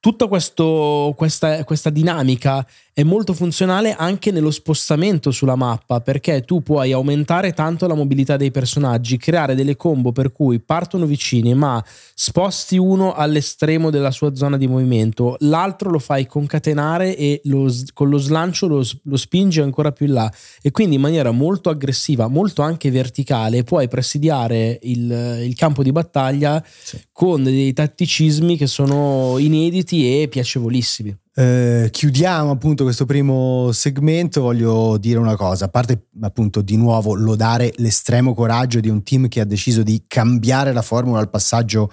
tutta 0.04 0.28
questo, 0.28 1.14
questa, 1.16 1.64
questa, 1.64 1.90
dinamica 1.90 2.68
è 2.96 3.02
molto 3.02 3.34
funzionale 3.34 3.96
anche 3.96 4.30
nello 4.30 4.52
spostamento 4.52 5.32
sulla 5.32 5.56
mappa 5.56 6.00
perché 6.00 6.42
tu 6.42 6.62
puoi 6.62 6.92
aumentare 6.92 7.52
tanto 7.54 7.88
la 7.88 7.96
mobilità 7.96 8.38
dei 8.38 8.52
personaggi, 8.52 9.18
creare 9.18 9.56
delle 9.56 9.76
combo 9.76 10.12
per 10.12 10.32
cui 10.32 10.60
partono 10.60 11.08
vicini 11.08 11.56
ma 11.56 11.84
sposti 12.14 12.78
uno 12.78 13.14
all'estremo 13.14 13.90
della 13.90 14.12
sua 14.12 14.36
zona 14.36 14.58
di 14.58 14.68
movimento, 14.68 15.38
l'altro 15.40 15.90
lo 15.90 15.98
fai 15.98 16.28
concatenare 16.28 17.18
e 17.18 17.42
lo, 17.46 17.74
con 17.94 18.10
lo 18.10 18.20
slancio 18.20 18.68
lo, 18.68 18.86
lo 19.06 19.18
spingi 19.18 19.60
ancora 19.60 19.92
più 19.92 20.06
in 20.06 20.14
là 20.14 20.34
e 20.62 20.70
quindi 20.70 20.96
in 20.96 21.02
maniera 21.02 21.32
molto 21.32 21.72
aggressiva, 21.72 22.28
molto 22.28 22.62
anche 22.62 22.92
verticale 22.92 23.64
puoi 23.64 23.88
presidiare 23.88 24.78
il, 24.84 25.40
il 25.46 25.56
campo 25.56 25.82
di 25.82 25.92
battaglia 25.92 26.64
sì. 26.64 27.02
con 27.12 27.44
dei 27.44 27.74
tatticismi 27.74 28.56
che 28.56 28.68
sono 28.68 29.40
inediti 29.40 30.22
e 30.22 30.28
piacevolissimi. 30.28 31.22
Eh, 31.36 31.90
chiudiamo 31.92 32.52
appunto 32.52 32.84
questo 32.84 33.06
primo 33.06 33.72
segmento. 33.72 34.42
Voglio 34.42 34.98
dire 34.98 35.18
una 35.20 35.36
cosa: 35.36 35.66
a 35.66 35.70
parte 35.70 36.08
appunto 36.22 36.62
di 36.62 36.78
nuovo 36.78 37.16
lodare 37.16 37.74
l'estremo 37.78 38.34
coraggio 38.34 38.80
di 38.80 38.90
un 38.90 39.02
team 39.04 39.28
che 39.28 39.40
ha 39.40 39.46
deciso 39.46 39.82
di 39.82 40.04
cambiare 40.08 40.74
la 40.74 40.82
formula 40.82 41.20
al 41.20 41.30
passaggio 41.30 41.92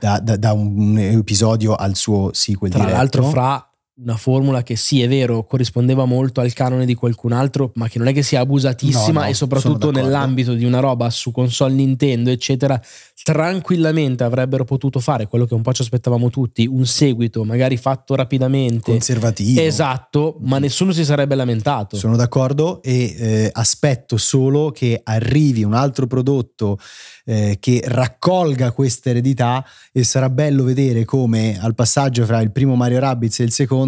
da, 0.00 0.18
da, 0.20 0.36
da 0.36 0.52
un 0.52 0.98
episodio 0.98 1.74
al 1.74 1.94
suo 1.94 2.30
sequel 2.32 2.70
Tra 2.70 2.80
diretto. 2.80 2.96
l'altro, 2.96 3.28
fra 3.30 3.67
una 4.00 4.16
formula 4.16 4.62
che 4.62 4.76
sì, 4.76 5.02
è 5.02 5.08
vero, 5.08 5.44
corrispondeva 5.44 6.04
molto 6.04 6.40
al 6.40 6.52
canone 6.52 6.86
di 6.86 6.94
qualcun 6.94 7.32
altro, 7.32 7.72
ma 7.74 7.88
che 7.88 7.98
non 7.98 8.06
è 8.06 8.12
che 8.12 8.22
sia 8.22 8.40
abusatissima 8.40 9.20
No, 9.20 9.24
no, 9.24 9.30
e 9.30 9.34
soprattutto 9.34 9.90
nell'ambito 9.90 10.54
di 10.54 10.64
una 10.64 10.78
roba 10.78 11.10
su 11.10 11.32
console 11.32 11.74
Nintendo, 11.74 12.30
eccetera, 12.30 12.80
tranquillamente 13.22 14.22
avrebbero 14.22 14.64
potuto 14.64 15.00
fare 15.00 15.26
quello 15.26 15.46
che 15.46 15.54
un 15.54 15.62
po' 15.62 15.72
ci 15.72 15.82
aspettavamo 15.82 16.30
tutti, 16.30 16.66
un 16.66 16.86
seguito 16.86 17.44
magari 17.44 17.76
fatto 17.76 18.14
rapidamente. 18.14 18.92
conservativo. 18.92 19.60
Esatto, 19.60 20.36
ma 20.42 20.58
nessuno 20.58 20.92
si 20.92 21.04
sarebbe 21.04 21.34
lamentato. 21.34 21.96
Sono 21.96 22.16
d'accordo 22.16 22.80
e 22.82 23.16
eh, 23.18 23.50
aspetto 23.52 24.16
solo 24.16 24.70
che 24.70 25.00
arrivi 25.02 25.64
un 25.64 25.74
altro 25.74 26.06
prodotto 26.06 26.78
eh, 27.24 27.56
che 27.58 27.82
raccolga 27.84 28.70
questa 28.70 29.10
eredità 29.10 29.64
e 29.92 30.04
sarà 30.04 30.30
bello 30.30 30.62
vedere 30.62 31.04
come 31.04 31.58
al 31.60 31.74
passaggio 31.74 32.24
fra 32.24 32.40
il 32.40 32.52
primo 32.52 32.76
Mario 32.76 33.00
Rabbids 33.00 33.40
e 33.40 33.44
il 33.44 33.52
secondo 33.52 33.87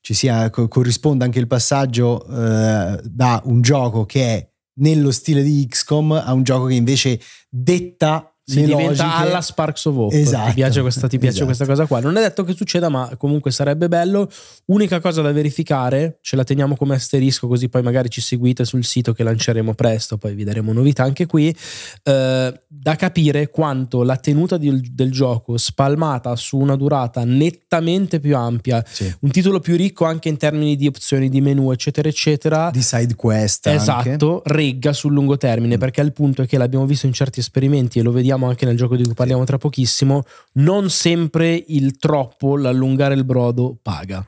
ci 0.00 0.14
sia, 0.14 0.50
co- 0.50 0.68
corrisponda 0.68 1.24
anche 1.24 1.38
il 1.38 1.46
passaggio 1.46 2.24
eh, 2.26 3.00
da 3.04 3.42
un 3.44 3.60
gioco 3.60 4.04
che 4.04 4.24
è 4.24 4.48
nello 4.80 5.10
stile 5.10 5.42
di 5.42 5.66
XCOM 5.68 6.12
a 6.12 6.32
un 6.32 6.42
gioco 6.42 6.66
che 6.66 6.74
invece 6.74 7.20
detta 7.48 8.29
si 8.44 8.62
diventa 8.64 9.04
logiche- 9.04 9.22
alla 9.28 9.40
Sparks 9.40 9.84
of 9.84 9.96
Hope. 9.96 10.18
Esatto, 10.20 10.48
ti 10.48 10.54
piace, 10.54 10.80
questa, 10.80 11.06
ti 11.08 11.18
piace 11.18 11.32
esatto. 11.34 11.46
questa 11.46 11.66
cosa 11.66 11.86
qua? 11.86 12.00
Non 12.00 12.16
è 12.16 12.20
detto 12.20 12.42
che 12.44 12.52
succeda, 12.54 12.88
ma 12.88 13.14
comunque 13.16 13.50
sarebbe 13.52 13.88
bello. 13.88 14.28
Unica 14.66 14.98
cosa 15.00 15.22
da 15.22 15.30
verificare, 15.32 16.18
ce 16.20 16.34
la 16.36 16.42
teniamo 16.44 16.74
come 16.76 16.94
asterisco, 16.96 17.46
così 17.46 17.68
poi 17.68 17.82
magari 17.82 18.08
ci 18.10 18.20
seguite 18.20 18.64
sul 18.64 18.84
sito 18.84 19.12
che 19.12 19.22
lanceremo 19.22 19.74
presto, 19.74 20.16
poi 20.18 20.34
vi 20.34 20.44
daremo 20.44 20.72
novità 20.72 21.04
anche 21.04 21.26
qui. 21.26 21.54
eh, 22.04 22.60
da 22.66 22.96
capire 22.96 23.50
quanto 23.50 24.02
la 24.02 24.16
tenuta 24.16 24.56
del, 24.56 24.80
del 24.92 25.10
gioco 25.12 25.56
spalmata 25.58 26.34
su 26.36 26.56
una 26.56 26.76
durata 26.76 27.24
nettamente 27.24 28.20
più 28.20 28.36
ampia, 28.36 28.82
Sì. 28.88 29.12
un 29.20 29.30
titolo 29.30 29.60
più 29.60 29.76
ricco 29.76 30.04
anche 30.06 30.28
in 30.28 30.36
termini 30.38 30.76
di 30.76 30.86
opzioni 30.86 31.28
di 31.28 31.40
menu, 31.40 31.70
eccetera, 31.70 32.08
eccetera. 32.08 32.70
di 32.72 32.80
side 32.82 33.14
quest 33.14 33.66
anche. 33.66 33.80
Esatto, 33.80 34.42
regga 34.46 34.92
sul 34.92 35.12
lungo 35.12 35.36
termine, 35.36 35.76
Mm. 35.76 35.78
perché 35.78 36.00
il 36.00 36.12
punto 36.12 36.42
è 36.42 36.46
che 36.46 36.56
l'abbiamo 36.58 36.86
visto 36.86 37.06
in 37.06 37.12
certi 37.12 37.40
esperimenti 37.40 37.98
e 37.98 38.02
lo 38.02 38.10
vediamo 38.12 38.29
anche 38.46 38.66
nel 38.66 38.76
gioco 38.76 38.96
di 38.96 39.04
cui 39.04 39.14
parliamo 39.14 39.44
tra 39.44 39.58
pochissimo, 39.58 40.22
non 40.54 40.90
sempre 40.90 41.64
il 41.68 41.96
troppo, 41.98 42.56
l'allungare 42.56 43.14
il 43.14 43.24
brodo 43.24 43.76
paga. 43.80 44.24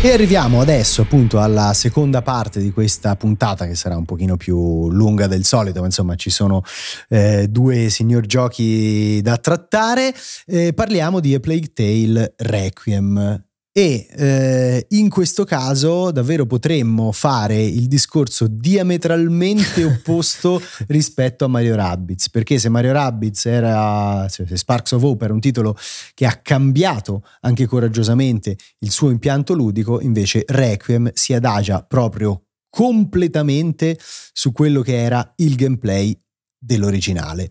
E 0.00 0.12
arriviamo 0.12 0.60
adesso 0.60 1.02
appunto 1.02 1.40
alla 1.40 1.72
seconda 1.74 2.22
parte 2.22 2.60
di 2.60 2.70
questa 2.70 3.16
puntata 3.16 3.66
che 3.66 3.74
sarà 3.74 3.96
un 3.96 4.04
pochino 4.04 4.36
più 4.36 4.88
lunga 4.90 5.26
del 5.26 5.44
solito, 5.44 5.80
ma 5.80 5.86
insomma 5.86 6.14
ci 6.14 6.30
sono 6.30 6.62
eh, 7.08 7.48
due 7.48 7.88
signor 7.88 8.24
giochi 8.24 9.20
da 9.22 9.36
trattare. 9.38 10.14
Eh, 10.46 10.72
parliamo 10.72 11.18
di 11.18 11.34
A 11.34 11.40
Plague 11.40 11.72
Tale 11.72 12.34
Requiem. 12.36 13.47
E 13.78 14.08
eh, 14.10 14.86
in 14.88 15.08
questo 15.08 15.44
caso 15.44 16.10
davvero 16.10 16.46
potremmo 16.46 17.12
fare 17.12 17.62
il 17.62 17.86
discorso 17.86 18.48
diametralmente 18.48 19.84
opposto 19.86 20.60
rispetto 20.88 21.44
a 21.44 21.48
Mario 21.48 21.76
Rabbids, 21.76 22.28
perché 22.28 22.58
se 22.58 22.68
Mario 22.70 22.90
Rabbids 22.90 23.46
era, 23.46 24.26
se 24.28 24.48
Sparks 24.56 24.90
of 24.90 25.02
Hope 25.04 25.26
era 25.26 25.32
un 25.32 25.38
titolo 25.38 25.76
che 26.14 26.26
ha 26.26 26.40
cambiato 26.42 27.22
anche 27.42 27.66
coraggiosamente 27.66 28.56
il 28.80 28.90
suo 28.90 29.10
impianto 29.10 29.54
ludico, 29.54 30.00
invece 30.00 30.42
Requiem 30.44 31.12
si 31.14 31.32
adagia 31.32 31.80
proprio 31.84 32.46
completamente 32.68 33.96
su 34.32 34.50
quello 34.50 34.80
che 34.80 35.00
era 35.00 35.34
il 35.36 35.54
gameplay 35.54 36.20
dell'originale. 36.58 37.48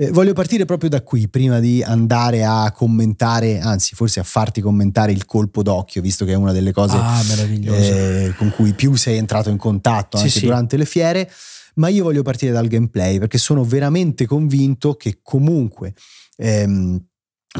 Eh, 0.00 0.10
voglio 0.12 0.32
partire 0.32 0.64
proprio 0.64 0.88
da 0.88 1.02
qui 1.02 1.28
prima 1.28 1.58
di 1.58 1.82
andare 1.82 2.44
a 2.44 2.70
commentare, 2.70 3.58
anzi 3.58 3.96
forse 3.96 4.20
a 4.20 4.22
farti 4.22 4.60
commentare 4.60 5.10
il 5.10 5.24
colpo 5.24 5.60
d'occhio, 5.64 6.00
visto 6.00 6.24
che 6.24 6.32
è 6.32 6.36
una 6.36 6.52
delle 6.52 6.70
cose 6.70 6.96
Ah, 6.96 7.20
eh, 7.64 8.32
con 8.36 8.52
cui 8.54 8.74
più 8.74 8.94
sei 8.94 9.16
entrato 9.16 9.50
in 9.50 9.56
contatto 9.56 10.18
anche 10.18 10.28
sì. 10.28 10.44
durante 10.44 10.76
le 10.76 10.84
fiere, 10.84 11.28
ma 11.74 11.88
io 11.88 12.04
voglio 12.04 12.22
partire 12.22 12.52
dal 12.52 12.68
gameplay 12.68 13.18
perché 13.18 13.38
sono 13.38 13.64
veramente 13.64 14.24
convinto 14.24 14.94
che 14.94 15.18
comunque 15.20 15.94
ehm, 16.36 17.04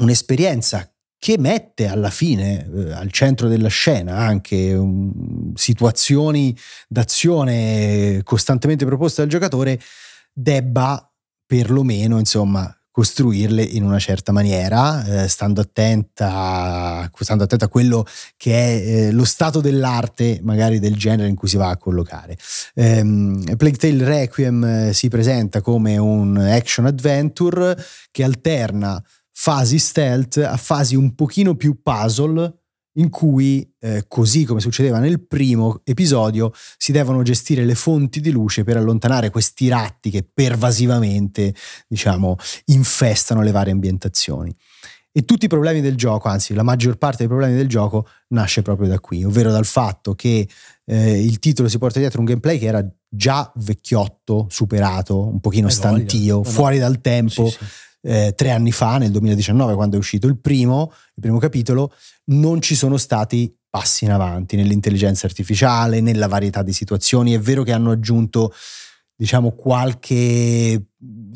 un'esperienza 0.00 0.88
che 1.18 1.36
mette 1.38 1.88
alla 1.88 2.10
fine 2.10 2.70
eh, 2.72 2.92
al 2.92 3.10
centro 3.10 3.48
della 3.48 3.68
scena 3.68 4.16
anche 4.16 4.74
um, 4.74 5.52
situazioni 5.54 6.56
d'azione 6.86 8.20
costantemente 8.22 8.84
proposte 8.84 9.22
dal 9.22 9.30
giocatore 9.30 9.80
debba 10.32 11.07
perlomeno 11.48 12.18
insomma 12.18 12.70
costruirle 12.90 13.62
in 13.62 13.84
una 13.84 14.00
certa 14.00 14.32
maniera, 14.32 15.22
eh, 15.22 15.28
stando, 15.28 15.60
attenta, 15.60 17.08
stando 17.16 17.44
attenta 17.44 17.66
a 17.66 17.68
quello 17.68 18.04
che 18.36 18.52
è 18.52 19.06
eh, 19.06 19.12
lo 19.12 19.24
stato 19.24 19.60
dell'arte 19.60 20.40
magari 20.42 20.80
del 20.80 20.96
genere 20.96 21.28
in 21.28 21.36
cui 21.36 21.46
si 21.46 21.56
va 21.56 21.68
a 21.70 21.76
collocare. 21.76 22.36
Ehm, 22.74 23.54
Plague 23.56 23.78
Tale 23.78 24.04
Requiem 24.04 24.64
eh, 24.64 24.92
si 24.92 25.08
presenta 25.08 25.60
come 25.60 25.96
un 25.96 26.36
action 26.38 26.86
adventure 26.86 27.76
che 28.10 28.24
alterna 28.24 29.00
fasi 29.30 29.78
stealth 29.78 30.38
a 30.38 30.56
fasi 30.56 30.96
un 30.96 31.14
pochino 31.14 31.54
più 31.54 31.80
puzzle 31.80 32.57
in 32.98 33.10
cui, 33.10 33.68
eh, 33.80 34.04
così 34.08 34.44
come 34.44 34.60
succedeva 34.60 34.98
nel 34.98 35.24
primo 35.26 35.80
episodio, 35.84 36.52
si 36.76 36.92
devono 36.92 37.22
gestire 37.22 37.64
le 37.64 37.74
fonti 37.74 38.20
di 38.20 38.30
luce 38.30 38.64
per 38.64 38.76
allontanare 38.76 39.30
questi 39.30 39.68
ratti 39.68 40.10
che 40.10 40.22
pervasivamente, 40.32 41.54
diciamo, 41.86 42.36
infestano 42.66 43.42
le 43.42 43.50
varie 43.52 43.72
ambientazioni. 43.72 44.54
E 45.10 45.24
tutti 45.24 45.46
i 45.46 45.48
problemi 45.48 45.80
del 45.80 45.96
gioco, 45.96 46.28
anzi 46.28 46.54
la 46.54 46.62
maggior 46.62 46.96
parte 46.96 47.18
dei 47.18 47.28
problemi 47.28 47.56
del 47.56 47.66
gioco, 47.68 48.06
nasce 48.28 48.62
proprio 48.62 48.88
da 48.88 49.00
qui, 49.00 49.24
ovvero 49.24 49.50
dal 49.50 49.64
fatto 49.64 50.14
che 50.14 50.46
eh, 50.84 51.24
il 51.24 51.38
titolo 51.38 51.68
si 51.68 51.78
porta 51.78 51.98
dietro 51.98 52.20
un 52.20 52.26
gameplay 52.26 52.58
che 52.58 52.66
era 52.66 52.86
già 53.08 53.50
vecchiotto, 53.56 54.46
superato, 54.50 55.26
un 55.26 55.40
pochino 55.40 55.66
voglia. 55.68 55.78
stantio, 55.78 56.36
No, 56.36 56.42
no. 56.44 56.48
fuori 56.50 56.78
dal 56.78 57.00
tempo, 57.00 57.48
Sì, 57.48 57.56
sì. 57.58 57.64
Eh, 58.08 58.32
tre 58.34 58.50
anni 58.50 58.72
fa, 58.72 58.96
nel 58.98 59.10
2019, 59.10 59.74
quando 59.74 59.96
è 59.96 59.98
uscito 59.98 60.26
il 60.26 60.38
primo, 60.38 60.90
il 61.14 61.20
primo 61.22 61.38
capitolo, 61.38 61.92
non 62.30 62.60
ci 62.62 62.74
sono 62.74 62.96
stati 62.96 63.54
passi 63.70 64.04
in 64.06 64.12
avanti 64.12 64.56
nell'intelligenza 64.56 65.26
artificiale, 65.26 66.00
nella 66.00 66.26
varietà 66.26 66.62
di 66.62 66.72
situazioni. 66.72 67.32
È 67.34 67.38
vero 67.38 67.62
che 67.64 67.72
hanno 67.72 67.90
aggiunto, 67.90 68.52
diciamo, 69.14 69.50
qualche. 69.52 70.84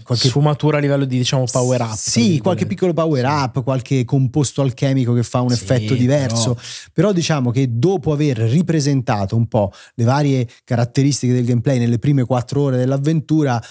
qualche 0.03 0.29
Sfumatura 0.29 0.79
a 0.79 0.81
livello 0.81 1.05
di 1.05 1.17
diciamo 1.19 1.45
power 1.51 1.81
up. 1.83 1.95
sì, 1.95 2.39
qualche 2.39 2.67
piccolo 2.67 2.93
power 2.95 3.25
up, 3.25 3.63
qualche 3.63 4.05
composto 4.05 4.63
alchemico 4.63 5.13
che 5.13 5.23
fa 5.23 5.41
un 5.43 5.51
Sì, 5.51 5.63
effetto 5.63 5.95
diverso. 5.95 6.55
però- 6.55 6.67
Però 6.93 7.13
diciamo 7.13 7.51
che 7.51 7.67
dopo 7.71 8.13
aver 8.13 8.39
ripresentato 8.39 9.37
un 9.37 9.47
po' 9.47 9.71
le 9.95 10.05
varie 10.05 10.49
caratteristiche 10.65 11.33
del 11.35 11.45
gameplay 11.45 11.79
nelle 11.79 11.99
prime 11.99 12.25
quattro 12.25 12.63
ore 12.63 12.77
dell'avventura, 12.79 13.63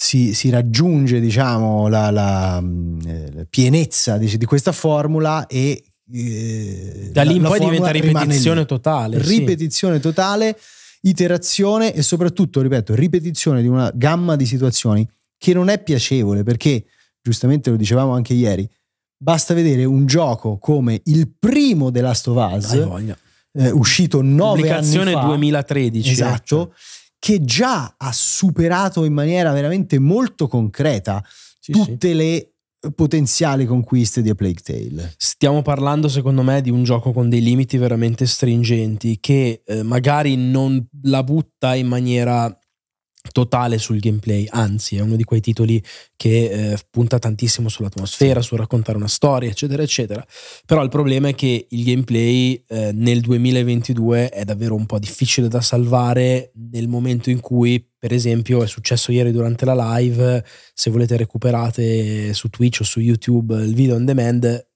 si, 0.00 0.32
si 0.32 0.48
raggiunge 0.48 1.18
diciamo 1.18 1.88
la, 1.88 2.10
la, 2.12 2.60
mh, 2.60 3.00
eh, 3.04 3.32
la 3.34 3.46
pienezza 3.50 4.16
di, 4.16 4.38
di 4.38 4.44
questa 4.44 4.70
formula 4.70 5.48
e 5.48 5.82
eh, 6.12 7.10
Da 7.12 7.22
lì 7.22 7.34
in 7.34 7.42
la- 7.42 7.48
la 7.48 7.56
poi 7.56 7.64
diventa 7.66 7.90
ripetizione 7.90 8.64
totale. 8.64 9.22
sì. 9.24 9.38
Ripetizione 9.38 9.98
totale, 9.98 10.56
iterazione 11.00 11.92
e 11.92 12.02
soprattutto, 12.02 12.60
ripeto, 12.62 12.94
ripetizione 12.94 13.60
di 13.60 13.66
una 13.66 13.90
gamma 13.92 14.36
di 14.36 14.46
situazioni 14.46 15.06
che 15.36 15.52
non 15.52 15.68
è 15.68 15.82
piacevole 15.82 16.44
perché, 16.44 16.84
giustamente 17.20 17.68
lo 17.70 17.76
dicevamo 17.76 18.12
anche 18.12 18.34
ieri, 18.34 18.68
basta 19.16 19.52
vedere 19.52 19.84
un 19.84 20.06
gioco 20.06 20.58
come 20.58 21.00
il 21.06 21.28
primo 21.36 21.90
The 21.90 22.00
Last 22.00 22.28
of 22.28 22.52
Us, 22.54 22.72
eh, 23.52 23.70
uscito 23.70 24.22
nove 24.22 24.60
anni 24.60 24.60
Pubblicazione 24.62 25.12
fa, 25.12 25.24
2013. 25.24 26.10
esatto, 26.12 26.72
che 27.18 27.44
già 27.44 27.94
ha 27.96 28.12
superato 28.12 29.04
in 29.04 29.12
maniera 29.12 29.52
veramente 29.52 29.98
molto 29.98 30.48
concreta 30.48 31.22
Sì, 31.58 31.72
sì. 31.72 31.78
tutte 31.78 32.14
le 32.14 32.52
potenziali 32.94 33.66
conquiste 33.66 34.22
di 34.22 34.30
A 34.30 34.34
Plague 34.34 34.62
Tale. 34.62 35.14
Stiamo 35.16 35.62
parlando, 35.62 36.08
secondo 36.08 36.42
me, 36.42 36.60
di 36.60 36.70
un 36.70 36.84
gioco 36.84 37.12
con 37.12 37.28
dei 37.28 37.42
limiti 37.42 37.76
veramente 37.76 38.26
stringenti 38.26 39.18
che 39.20 39.62
eh, 39.64 39.82
magari 39.82 40.36
non 40.36 40.86
la 41.02 41.24
butta 41.24 41.74
in 41.74 41.88
maniera 41.88 42.56
totale 43.32 43.78
sul 43.78 43.98
gameplay, 43.98 44.46
anzi 44.48 44.96
è 44.96 45.00
uno 45.00 45.16
di 45.16 45.24
quei 45.24 45.40
titoli 45.40 45.82
che 46.16 46.72
eh, 46.72 46.78
punta 46.90 47.18
tantissimo 47.18 47.68
sull'atmosfera, 47.68 48.40
sul 48.40 48.58
raccontare 48.58 48.98
una 48.98 49.08
storia, 49.08 49.48
eccetera, 49.48 49.82
eccetera. 49.82 50.24
Però 50.66 50.82
il 50.82 50.88
problema 50.88 51.28
è 51.28 51.34
che 51.34 51.66
il 51.68 51.84
gameplay 51.84 52.62
eh, 52.68 52.92
nel 52.92 53.20
2022 53.20 54.30
è 54.30 54.44
davvero 54.44 54.74
un 54.74 54.86
po' 54.86 54.98
difficile 54.98 55.48
da 55.48 55.60
salvare. 55.60 56.52
Nel 56.70 56.88
momento 56.88 57.30
in 57.30 57.40
cui, 57.40 57.84
per 57.98 58.12
esempio, 58.12 58.62
è 58.62 58.66
successo 58.66 59.12
ieri 59.12 59.32
durante 59.32 59.64
la 59.64 59.96
live, 59.96 60.44
se 60.74 60.90
volete 60.90 61.16
recuperate 61.16 62.32
su 62.34 62.48
Twitch 62.48 62.80
o 62.80 62.84
su 62.84 63.00
YouTube 63.00 63.54
il 63.54 63.74
video 63.74 63.94
on 63.94 64.04
demand, 64.04 64.66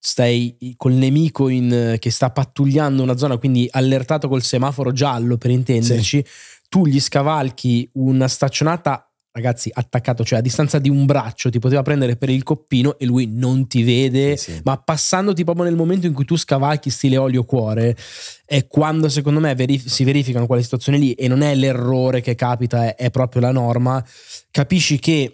stai 0.00 0.56
col 0.76 0.92
nemico 0.92 1.48
in- 1.48 1.96
che 1.98 2.10
sta 2.10 2.30
pattugliando 2.30 3.02
una 3.02 3.16
zona, 3.16 3.36
quindi 3.36 3.68
allertato 3.70 4.28
col 4.28 4.42
semaforo 4.42 4.92
giallo 4.92 5.36
per 5.36 5.50
intenderci, 5.50 6.24
tu 6.68 6.86
gli 6.86 7.00
scavalchi 7.00 7.88
una 7.94 8.28
staccionata 8.28 9.02
ragazzi, 9.30 9.70
attaccato, 9.72 10.24
cioè 10.24 10.40
a 10.40 10.42
distanza 10.42 10.80
di 10.80 10.88
un 10.88 11.06
braccio, 11.06 11.48
ti 11.48 11.60
poteva 11.60 11.82
prendere 11.82 12.16
per 12.16 12.28
il 12.28 12.42
coppino 12.42 12.98
e 12.98 13.06
lui 13.06 13.28
non 13.32 13.68
ti 13.68 13.84
vede, 13.84 14.36
Sì, 14.36 14.60
ma 14.64 14.76
passandoti 14.78 15.44
proprio 15.44 15.64
nel 15.64 15.76
momento 15.76 16.06
in 16.08 16.12
cui 16.12 16.24
tu 16.24 16.36
scavalchi 16.36 16.90
stile 16.90 17.18
olio 17.18 17.44
cuore, 17.44 17.96
è 18.44 18.66
quando 18.66 19.08
secondo 19.08 19.38
me 19.38 19.54
verif- 19.54 19.86
si 19.86 20.02
verificano 20.02 20.46
quelle 20.46 20.62
situazioni 20.62 20.98
lì 20.98 21.12
e 21.12 21.28
non 21.28 21.42
è 21.42 21.54
l'errore 21.54 22.20
che 22.20 22.34
capita, 22.34 22.86
è, 22.86 22.96
è 22.96 23.10
proprio 23.10 23.42
la 23.42 23.52
norma, 23.52 24.04
capisci 24.50 24.98
che 24.98 25.32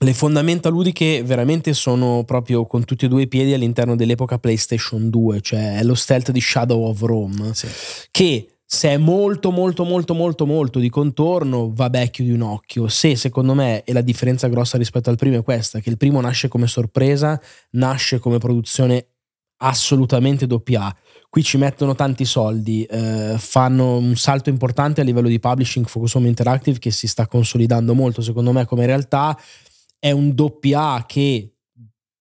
le 0.00 0.14
fondamenta 0.14 0.68
ludiche 0.68 1.22
veramente 1.22 1.74
sono 1.74 2.24
proprio 2.24 2.66
con 2.66 2.84
tutti 2.84 3.04
e 3.04 3.08
due 3.08 3.22
i 3.22 3.28
piedi 3.28 3.52
all'interno 3.52 3.94
dell'epoca 3.94 4.38
PlayStation 4.38 5.10
2, 5.10 5.40
cioè 5.42 5.76
è 5.78 5.84
lo 5.84 5.94
stealth 5.94 6.32
di 6.32 6.40
Shadow 6.40 6.82
of 6.88 7.00
Rome 7.02 7.54
Sì. 7.54 7.68
che 8.10 8.57
se 8.70 8.90
è 8.90 8.96
molto 8.98 9.50
molto 9.50 9.82
molto 9.82 10.12
molto 10.12 10.44
molto 10.44 10.78
di 10.78 10.90
contorno 10.90 11.72
vabbè 11.72 12.10
chiudi 12.10 12.32
un 12.32 12.42
occhio. 12.42 12.86
Se 12.88 13.16
secondo 13.16 13.54
me 13.54 13.82
e 13.82 13.94
la 13.94 14.02
differenza 14.02 14.46
grossa 14.48 14.76
rispetto 14.76 15.08
al 15.08 15.16
primo 15.16 15.38
è 15.38 15.42
questa 15.42 15.80
che 15.80 15.88
il 15.88 15.96
primo 15.96 16.20
nasce 16.20 16.48
come 16.48 16.66
sorpresa 16.66 17.40
nasce 17.70 18.18
come 18.18 18.36
produzione 18.36 19.06
assolutamente 19.60 20.46
doppia 20.46 20.94
qui 21.30 21.42
ci 21.42 21.56
mettono 21.56 21.94
tanti 21.94 22.26
soldi 22.26 22.84
eh, 22.84 23.36
fanno 23.38 23.96
un 23.96 24.16
salto 24.16 24.50
importante 24.50 25.00
a 25.00 25.04
livello 25.04 25.28
di 25.28 25.40
publishing 25.40 25.86
Focus 25.86 26.16
Home 26.16 26.28
Interactive 26.28 26.78
che 26.78 26.90
si 26.90 27.08
sta 27.08 27.26
consolidando 27.26 27.94
molto 27.94 28.20
secondo 28.20 28.52
me 28.52 28.66
come 28.66 28.84
realtà. 28.84 29.34
È 29.98 30.10
un 30.10 30.34
doppia 30.34 31.04
che 31.06 31.54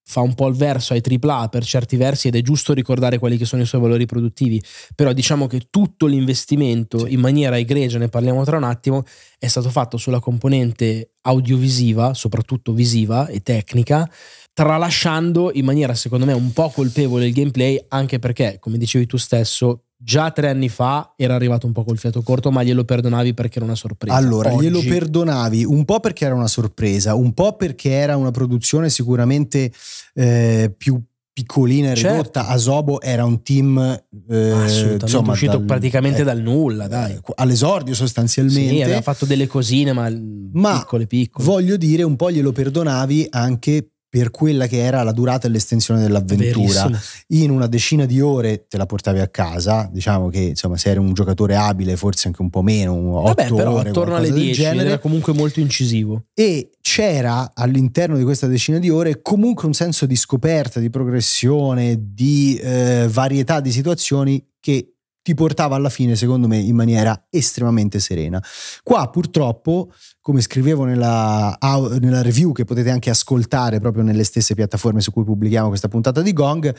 fa 0.10 0.22
un 0.22 0.36
po' 0.36 0.48
il 0.48 0.56
verso 0.56 0.94
ai 0.94 1.02
AAA 1.02 1.50
per 1.50 1.66
certi 1.66 1.98
versi 1.98 2.30
ed 2.30 2.36
è 2.38 2.42
giusto 2.42 2.72
ricordare 2.74 3.18
quelli 3.20 3.36
che 3.36 3.44
sono 3.44 3.62
i 3.62 3.66
suoi 3.66 3.82
valori 3.82 4.06
produttivi 4.06 4.62
però 4.96 5.12
diciamo 5.12 5.48
che 5.48 5.68
tutto 5.70 6.06
l'investimento 6.06 7.06
Sì. 7.06 7.14
in 7.14 7.20
maniera 7.20 7.58
egregia, 7.58 7.98
ne 7.98 8.08
parliamo 8.08 8.44
tra 8.46 8.56
un 8.58 8.64
attimo, 8.64 9.04
è 9.38 9.48
stato 9.48 9.70
fatto 9.70 9.98
sulla 9.98 10.20
componente 10.20 11.12
audiovisiva, 11.22 12.14
soprattutto 12.14 12.72
visiva 12.72 13.28
e 13.28 13.42
tecnica, 13.42 14.10
tralasciando 14.54 15.52
in 15.54 15.66
maniera 15.66 15.94
secondo 15.94 16.26
me 16.26 16.34
un 16.34 16.52
po' 16.54 16.70
colpevole 16.70 17.28
il 17.28 17.34
gameplay, 17.34 17.84
anche 17.90 18.18
perché, 18.20 18.58
come 18.60 18.78
dicevi 18.78 19.06
tu 19.06 19.18
stesso, 19.18 19.84
già 20.00 20.32
tre 20.32 20.50
anni 20.50 20.70
fa 20.70 21.14
era 21.18 21.34
arrivato 21.36 21.66
un 21.66 21.74
po' 21.74 21.84
col 21.84 21.98
fiato 21.98 22.22
corto, 22.22 22.52
ma 22.52 22.64
glielo 22.64 22.86
perdonavi 22.86 23.34
perché 23.34 23.58
era 23.58 23.66
una 23.66 23.76
sorpresa. 23.76 24.16
Allora, 24.16 24.54
Oggi- 24.54 24.66
glielo 24.66 24.82
perdonavi 24.82 25.64
un 25.66 25.84
po' 25.86 26.00
perché 26.00 26.26
era 26.26 26.36
una 26.36 26.48
sorpresa, 26.48 27.16
un 27.16 27.34
po' 27.34 27.56
perché 27.56 27.90
era 27.92 28.16
una 28.16 28.32
produzione 28.32 28.90
sicuramente 28.90 29.72
eh, 30.14 30.74
più 30.78 31.02
piccolina 31.38 31.92
e 31.92 31.96
Certo. 31.96 32.16
ridotta. 32.18 32.48
Asobo 32.48 33.00
era 33.00 33.24
un 33.24 33.44
team 33.44 33.78
eh, 33.78 34.50
Assolutamente, 34.52 35.06
insomma, 35.06 35.32
uscito 35.34 35.58
dal- 35.58 35.66
praticamente 35.66 36.22
eh, 36.22 36.24
dal 36.24 36.42
nulla, 36.42 36.88
dai. 36.88 37.14
eh, 37.14 37.20
all'esordio 37.36 37.94
sostanzialmente. 37.94 38.74
Sì, 38.76 38.82
aveva 38.82 39.02
fatto 39.02 39.26
delle 39.26 39.46
cosine, 39.46 39.94
ma, 39.94 40.10
Ma 40.54 40.80
piccole, 40.80 41.06
piccole. 41.06 41.46
Voglio 41.46 41.78
dire, 41.78 42.02
un 42.04 42.16
po' 42.16 42.32
glielo 42.32 42.52
perdonavi 42.52 43.28
anche 43.30 43.92
per 44.10 44.32
quella 44.32 44.68
che 44.68 44.78
era 44.78 45.04
la 45.04 45.12
durata 45.12 45.48
e 45.48 45.50
l'estensione 45.50 46.02
dell'avventura. 46.02 46.88
Verissimo. 46.88 46.98
In 47.30 47.52
una 47.52 47.68
decina 47.68 48.06
di 48.06 48.22
ore 48.22 48.68
te 48.68 48.78
la 48.78 48.86
portavi 48.86 49.20
a 49.20 49.28
casa. 49.28 49.90
Diciamo 49.92 50.30
che 50.30 50.40
insomma, 50.40 50.78
se 50.78 50.90
eri 50.90 51.00
un 51.00 51.14
giocatore 51.14 51.56
abile, 51.56 51.98
forse 51.98 52.28
anche 52.28 52.42
un 52.42 52.50
po' 52.50 52.62
meno, 52.62 52.94
un 52.94 53.12
Vabbè, 53.12 53.46
8 53.46 53.56
però 53.56 53.74
ore, 53.74 53.90
attorno 53.90 54.16
alle 54.16 54.28
qualcosa 54.28 54.34
del 54.34 54.54
10 54.54 54.62
genere. 54.62 54.90
era 54.90 55.00
comunque 55.00 55.34
molto 55.34 55.60
incisivo. 55.60 56.24
E 56.34 56.72
c'era 56.82 57.52
all'interno 57.54 58.18
di 58.18 58.24
questa 58.24 58.48
decina 58.48 58.80
di 58.80 58.90
ore 58.90 59.22
comunque 59.22 59.68
un 59.68 59.74
senso 59.74 60.06
di 60.06 60.16
scoperta, 60.16 60.80
di 60.80 60.90
progressione, 60.90 61.98
di 62.14 62.58
eh, 62.58 63.08
varietà 63.10 63.60
di 63.60 63.72
situazioni 63.72 64.44
che 64.60 64.94
ti 65.28 65.34
portava 65.34 65.76
alla 65.76 65.90
fine, 65.90 66.16
secondo 66.16 66.48
me, 66.48 66.58
in 66.58 66.74
maniera 66.74 67.28
estremamente 67.30 68.00
serena. 68.00 68.42
Qua 68.82 69.10
purtroppo, 69.10 69.92
come 70.28 70.42
scrivevo 70.42 70.84
nella, 70.84 71.58
nella 72.02 72.22
review 72.22 72.52
che 72.52 72.66
potete 72.66 72.90
anche 72.90 73.10
ascoltare 73.10 73.80
proprio 73.80 74.04
nelle 74.04 74.26
stesse 74.26 74.56
piattaforme 74.56 75.00
su 75.00 75.14
cui 75.14 75.24
pubblichiamo 75.24 75.70
questa 75.70 75.88
puntata 75.88 76.22
di 76.22 76.34
Gong, 76.34 76.76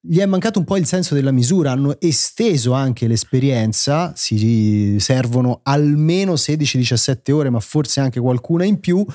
gli 0.00 0.18
è 0.18 0.26
mancato 0.26 0.58
un 0.58 0.64
po' 0.64 0.76
il 0.76 0.84
senso 0.84 1.14
della 1.14 1.30
misura, 1.30 1.70
hanno 1.70 1.94
esteso 2.00 2.72
anche 2.72 3.06
l'esperienza, 3.06 4.12
si 4.16 4.96
servono 4.98 5.60
almeno 5.62 6.32
16-17 6.32 7.30
ore, 7.30 7.48
ma 7.48 7.60
forse 7.60 8.00
anche 8.00 8.18
qualcuna 8.18 8.64
in 8.64 8.80
più 8.80 9.06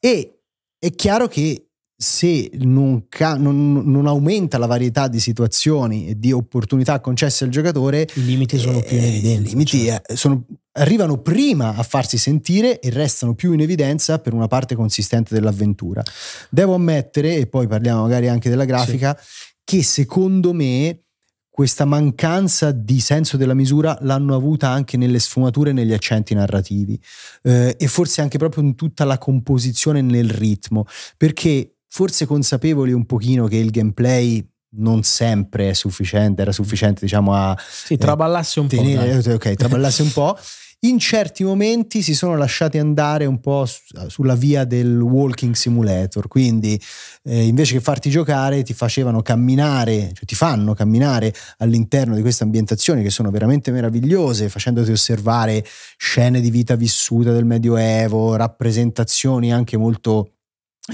e 0.00 0.38
è 0.78 0.90
chiaro 0.94 1.28
che 1.28 1.65
se 1.98 2.50
non, 2.58 3.06
ca- 3.08 3.36
non- 3.36 3.82
non 3.90 4.06
aumenta 4.06 4.58
la 4.58 4.66
varietà 4.66 5.08
di 5.08 5.18
situazioni 5.18 6.08
e 6.08 6.18
di 6.18 6.30
opportunità 6.30 7.00
concesse 7.00 7.44
al 7.44 7.50
giocatore, 7.50 8.06
I 8.14 8.24
limiti 8.24 8.58
sono 8.58 8.80
più 8.80 8.96
in 8.96 9.02
eh, 9.02 9.08
evidenza. 9.08 9.40
i 9.40 9.48
limiti 9.50 9.78
cioè. 9.86 10.02
eh, 10.06 10.16
sono- 10.16 10.44
arrivano 10.72 11.18
prima 11.22 11.74
a 11.74 11.82
farsi 11.82 12.18
sentire 12.18 12.80
e 12.80 12.90
restano 12.90 13.34
più 13.34 13.52
in 13.54 13.60
evidenza 13.60 14.18
per 14.18 14.34
una 14.34 14.46
parte 14.46 14.74
consistente 14.74 15.34
dell'avventura. 15.34 16.02
Devo 16.50 16.74
ammettere, 16.74 17.36
e 17.36 17.46
poi 17.46 17.66
parliamo 17.66 18.02
magari 18.02 18.28
anche 18.28 18.50
della 18.50 18.66
grafica, 18.66 19.18
che 19.64 19.82
secondo 19.82 20.52
me 20.52 21.00
questa 21.48 21.86
mancanza 21.86 22.70
di 22.72 23.00
senso 23.00 23.38
della 23.38 23.54
misura 23.54 23.96
l'hanno 24.02 24.34
avuta 24.34 24.68
anche 24.68 24.98
nelle 24.98 25.18
sfumature 25.18 25.70
e 25.70 25.72
negli 25.72 25.94
accenti 25.94 26.34
narrativi 26.34 27.00
eh, 27.44 27.74
e 27.78 27.86
forse 27.86 28.20
anche 28.20 28.36
proprio 28.36 28.62
in 28.62 28.74
tutta 28.74 29.04
la 29.04 29.16
composizione 29.16 30.00
e 30.00 30.02
nel 30.02 30.28
ritmo, 30.28 30.84
perché 31.16 31.75
forse 31.88 32.26
consapevoli 32.26 32.92
un 32.92 33.06
pochino 33.06 33.46
che 33.46 33.56
il 33.56 33.70
gameplay 33.70 34.46
non 34.78 35.02
sempre 35.04 35.70
è 35.70 35.72
sufficiente, 35.72 36.42
era 36.42 36.52
sufficiente 36.52 37.00
diciamo 37.02 37.32
a 37.34 37.56
Sì, 37.58 37.96
traballasse 37.96 38.60
un 38.60 38.66
po'. 38.66 38.76
tenere, 38.76 39.20
dai. 39.22 39.32
ok, 39.34 39.54
traballasse 39.54 40.02
un 40.02 40.12
po'. 40.12 40.36
In 40.80 40.98
certi 40.98 41.42
momenti 41.42 42.02
si 42.02 42.14
sono 42.14 42.36
lasciati 42.36 42.76
andare 42.76 43.24
un 43.24 43.40
po' 43.40 43.64
su- 43.64 43.80
sulla 44.08 44.34
via 44.34 44.64
del 44.64 45.00
walking 45.00 45.54
simulator, 45.54 46.28
quindi 46.28 46.78
eh, 47.24 47.46
invece 47.46 47.72
che 47.72 47.80
farti 47.80 48.10
giocare 48.10 48.62
ti 48.62 48.74
facevano 48.74 49.22
camminare, 49.22 50.10
cioè 50.12 50.24
ti 50.26 50.34
fanno 50.34 50.74
camminare 50.74 51.32
all'interno 51.58 52.14
di 52.14 52.20
queste 52.20 52.44
ambientazioni 52.44 53.02
che 53.02 53.08
sono 53.10 53.30
veramente 53.30 53.70
meravigliose, 53.72 54.50
facendoti 54.50 54.90
osservare 54.92 55.64
scene 55.96 56.42
di 56.42 56.50
vita 56.50 56.74
vissuta 56.76 57.32
del 57.32 57.46
Medioevo, 57.46 58.36
rappresentazioni 58.36 59.52
anche 59.52 59.78
molto 59.78 60.32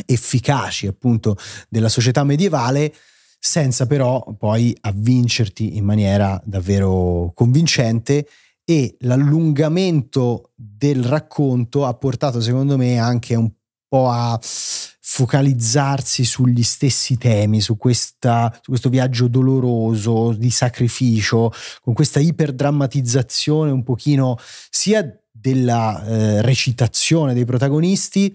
efficaci 0.07 0.87
appunto 0.87 1.37
della 1.69 1.89
società 1.89 2.25
medievale 2.25 2.93
senza 3.39 3.87
però 3.87 4.25
poi 4.39 4.77
avvincerti 4.81 5.77
in 5.77 5.85
maniera 5.85 6.41
davvero 6.45 7.33
convincente 7.35 8.29
e 8.65 8.97
l'allungamento 9.01 10.53
del 10.55 11.03
racconto 11.03 11.85
ha 11.85 11.95
portato 11.95 12.41
secondo 12.41 12.77
me 12.77 12.99
anche 12.99 13.35
un 13.35 13.51
po' 13.89 14.09
a 14.09 14.39
focalizzarsi 14.41 16.25
sugli 16.25 16.63
stessi 16.63 17.19
temi, 17.19 17.61
su, 17.61 17.77
questa, 17.77 18.51
su 18.63 18.71
questo 18.71 18.89
viaggio 18.89 19.29
doloroso 19.29 20.33
di 20.33 20.49
sacrificio, 20.49 21.53
con 21.83 21.93
questa 21.93 22.21
iperdrammatizzazione 22.21 23.71
un 23.71 23.83
pochino 23.83 24.39
sia 24.71 25.05
della 25.31 26.03
eh, 26.07 26.41
recitazione 26.41 27.35
dei 27.35 27.45
protagonisti 27.45 28.35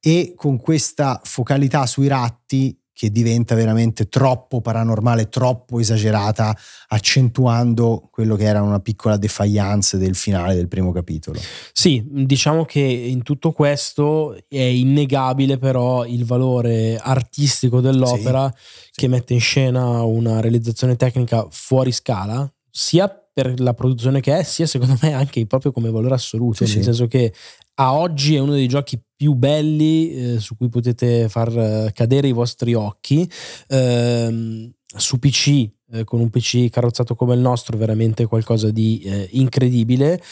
e 0.00 0.34
con 0.36 0.58
questa 0.58 1.20
focalità 1.24 1.86
sui 1.86 2.08
ratti 2.08 2.78
che 2.98 3.12
diventa 3.12 3.54
veramente 3.54 4.08
troppo 4.08 4.60
paranormale, 4.60 5.28
troppo 5.28 5.78
esagerata, 5.78 6.56
accentuando 6.88 8.08
quello 8.10 8.34
che 8.34 8.42
era 8.42 8.60
una 8.60 8.80
piccola 8.80 9.16
defiance 9.16 9.98
del 9.98 10.16
finale 10.16 10.56
del 10.56 10.66
primo 10.66 10.90
capitolo. 10.90 11.38
Sì, 11.72 12.04
diciamo 12.04 12.64
che 12.64 12.80
in 12.80 13.22
tutto 13.22 13.52
questo 13.52 14.36
è 14.48 14.58
innegabile 14.58 15.58
però 15.58 16.04
il 16.04 16.24
valore 16.24 16.96
artistico 16.96 17.80
dell'opera 17.80 18.52
che 18.90 19.06
mette 19.06 19.32
in 19.32 19.40
scena 19.40 20.02
una 20.02 20.40
realizzazione 20.40 20.96
tecnica 20.96 21.46
fuori 21.50 21.92
scala, 21.92 22.52
sia 22.68 23.08
per 23.08 23.60
la 23.60 23.74
produzione 23.74 24.20
che 24.20 24.38
è, 24.38 24.42
sia 24.42 24.66
secondo 24.66 24.96
me 25.02 25.12
anche 25.12 25.46
proprio 25.46 25.70
come 25.70 25.90
valore 25.90 26.14
assoluto, 26.14 26.66
Sì, 26.66 26.74
nel 26.74 26.82
sì. 26.82 26.82
senso 26.82 27.06
che 27.06 27.32
a 27.74 27.94
oggi 27.94 28.34
è 28.34 28.40
uno 28.40 28.54
dei 28.54 28.66
giochi 28.66 29.00
più 29.18 29.34
belli 29.34 30.14
eh, 30.14 30.38
su 30.38 30.56
cui 30.56 30.68
potete 30.68 31.28
far 31.28 31.48
eh, 31.48 31.90
cadere 31.92 32.28
i 32.28 32.32
vostri 32.32 32.72
occhi. 32.72 33.28
Ehm, 33.66 34.72
su 34.96 35.18
PC, 35.18 35.68
eh, 35.90 36.04
con 36.04 36.20
un 36.20 36.30
PC 36.30 36.70
carrozzato 36.70 37.14
come 37.14 37.34
il 37.34 37.40
nostro, 37.40 37.76
veramente 37.76 38.26
qualcosa 38.26 38.70
di 38.70 39.00
eh, 39.04 39.28
incredibile. 39.32 40.22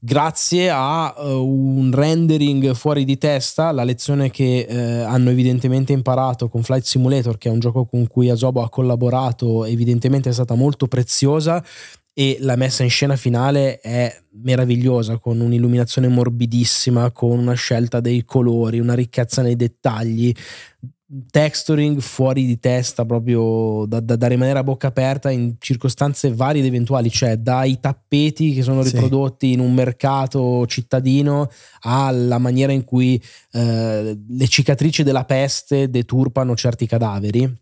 Grazie 0.00 0.70
a 0.70 1.14
eh, 1.16 1.32
un 1.32 1.90
rendering 1.94 2.74
fuori 2.74 3.04
di 3.04 3.16
testa, 3.16 3.70
la 3.70 3.84
lezione 3.84 4.30
che 4.30 4.66
eh, 4.68 5.02
hanno 5.02 5.30
evidentemente 5.30 5.92
imparato 5.92 6.48
con 6.48 6.62
Flight 6.62 6.84
Simulator, 6.84 7.38
che 7.38 7.48
è 7.48 7.52
un 7.52 7.60
gioco 7.60 7.86
con 7.86 8.06
cui 8.08 8.28
Asobo 8.28 8.62
ha 8.62 8.68
collaborato, 8.68 9.64
evidentemente 9.64 10.30
è 10.30 10.32
stata 10.32 10.54
molto 10.54 10.88
preziosa 10.88 11.64
e 12.14 12.36
la 12.40 12.56
messa 12.56 12.82
in 12.82 12.90
scena 12.90 13.16
finale 13.16 13.80
è 13.80 14.14
meravigliosa 14.42 15.18
con 15.18 15.40
un'illuminazione 15.40 16.08
morbidissima, 16.08 17.10
con 17.10 17.38
una 17.38 17.54
scelta 17.54 18.00
dei 18.00 18.24
colori, 18.24 18.80
una 18.80 18.94
ricchezza 18.94 19.40
nei 19.42 19.56
dettagli. 19.56 20.32
texturing 21.30 22.00
fuori 22.00 22.46
di 22.46 22.58
testa, 22.58 23.04
proprio 23.04 23.84
da, 23.86 24.00
da, 24.00 24.16
da, 24.16 24.26
rimanere 24.26 24.58
a 24.58 24.64
bocca 24.64 24.86
aperta 24.88 25.30
in 25.30 25.56
circostanze 25.58 26.32
varie 26.34 26.60
ed 26.60 26.66
eventuali, 26.66 27.10
cioè 27.10 27.36
dai 27.36 27.78
tappeti 27.80 28.54
che 28.54 28.62
sono 28.62 28.82
riprodotti 28.82 29.48
sì. 29.48 29.52
in 29.52 29.60
un 29.60 29.74
mercato 29.74 30.66
cittadino 30.66 31.50
alla 31.80 32.38
maniera 32.38 32.72
in 32.72 32.84
cui 32.84 33.22
eh, 33.52 34.18
le 34.26 34.48
cicatrici 34.48 35.02
della 35.02 35.24
peste 35.24 35.90
deturpano 35.90 36.56
certi 36.56 36.86
cadaveri 36.86 37.61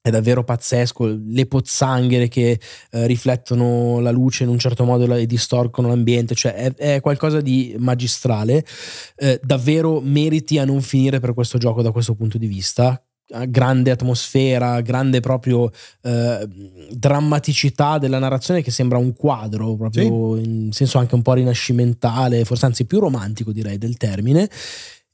è 0.00 0.10
davvero 0.10 0.44
pazzesco, 0.44 1.20
le 1.26 1.46
pozzanghere 1.46 2.28
che 2.28 2.60
eh, 2.90 3.06
riflettono 3.06 4.00
la 4.00 4.10
luce 4.10 4.44
in 4.44 4.48
un 4.48 4.58
certo 4.58 4.84
modo 4.84 5.12
e 5.14 5.26
distorcono 5.26 5.88
l'ambiente, 5.88 6.34
cioè 6.34 6.54
è, 6.54 6.74
è 6.74 7.00
qualcosa 7.00 7.40
di 7.40 7.74
magistrale, 7.78 8.64
eh, 9.16 9.40
davvero 9.42 10.00
meriti 10.00 10.58
a 10.58 10.64
non 10.64 10.80
finire 10.80 11.20
per 11.20 11.34
questo 11.34 11.58
gioco 11.58 11.82
da 11.82 11.92
questo 11.92 12.14
punto 12.14 12.38
di 12.38 12.46
vista, 12.46 13.02
grande 13.48 13.90
atmosfera, 13.90 14.80
grande 14.80 15.20
proprio 15.20 15.70
eh, 16.02 16.48
drammaticità 16.90 17.98
della 17.98 18.18
narrazione 18.18 18.62
che 18.62 18.70
sembra 18.70 18.98
un 18.98 19.12
quadro, 19.14 19.76
proprio 19.76 20.36
sì. 20.36 20.48
in 20.48 20.72
senso 20.72 20.98
anche 20.98 21.14
un 21.14 21.22
po' 21.22 21.34
rinascimentale, 21.34 22.44
forse 22.44 22.66
anzi 22.66 22.86
più 22.86 23.00
romantico 23.00 23.52
direi 23.52 23.76
del 23.76 23.96
termine. 23.96 24.48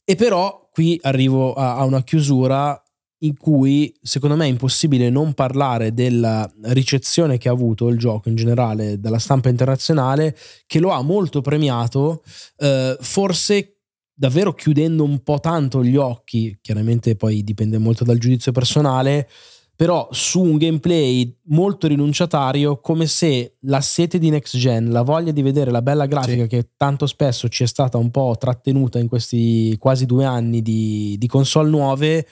E 0.04 0.14
però 0.16 0.68
qui 0.70 0.98
arrivo 1.02 1.54
a, 1.54 1.76
a 1.76 1.84
una 1.84 2.02
chiusura 2.04 2.80
in 3.24 3.36
cui 3.36 3.94
secondo 4.02 4.36
me 4.36 4.44
è 4.44 4.48
impossibile 4.48 5.10
non 5.10 5.34
parlare 5.34 5.92
della 5.92 6.50
ricezione 6.64 7.38
che 7.38 7.48
ha 7.48 7.52
avuto 7.52 7.88
il 7.88 7.98
gioco 7.98 8.28
in 8.28 8.34
generale 8.34 9.00
dalla 9.00 9.18
stampa 9.18 9.48
internazionale, 9.48 10.36
che 10.66 10.78
lo 10.78 10.90
ha 10.90 11.02
molto 11.02 11.40
premiato, 11.40 12.22
eh, 12.58 12.96
forse 13.00 13.78
davvero 14.14 14.52
chiudendo 14.52 15.02
un 15.02 15.22
po' 15.22 15.40
tanto 15.40 15.82
gli 15.82 15.96
occhi, 15.96 16.56
chiaramente 16.60 17.16
poi 17.16 17.42
dipende 17.42 17.78
molto 17.78 18.04
dal 18.04 18.18
giudizio 18.18 18.52
personale, 18.52 19.28
però 19.76 20.06
su 20.12 20.40
un 20.40 20.56
gameplay 20.56 21.36
molto 21.46 21.88
rinunciatario, 21.88 22.78
come 22.80 23.06
se 23.06 23.56
la 23.62 23.80
sete 23.80 24.18
di 24.18 24.30
next 24.30 24.56
gen, 24.56 24.92
la 24.92 25.02
voglia 25.02 25.32
di 25.32 25.42
vedere 25.42 25.72
la 25.72 25.82
bella 25.82 26.06
grafica 26.06 26.42
sì. 26.42 26.48
che 26.48 26.68
tanto 26.76 27.06
spesso 27.06 27.48
ci 27.48 27.64
è 27.64 27.66
stata 27.66 27.98
un 27.98 28.10
po' 28.10 28.36
trattenuta 28.38 29.00
in 29.00 29.08
questi 29.08 29.76
quasi 29.78 30.06
due 30.06 30.24
anni 30.24 30.62
di, 30.62 31.16
di 31.18 31.26
console 31.26 31.70
nuove, 31.70 32.26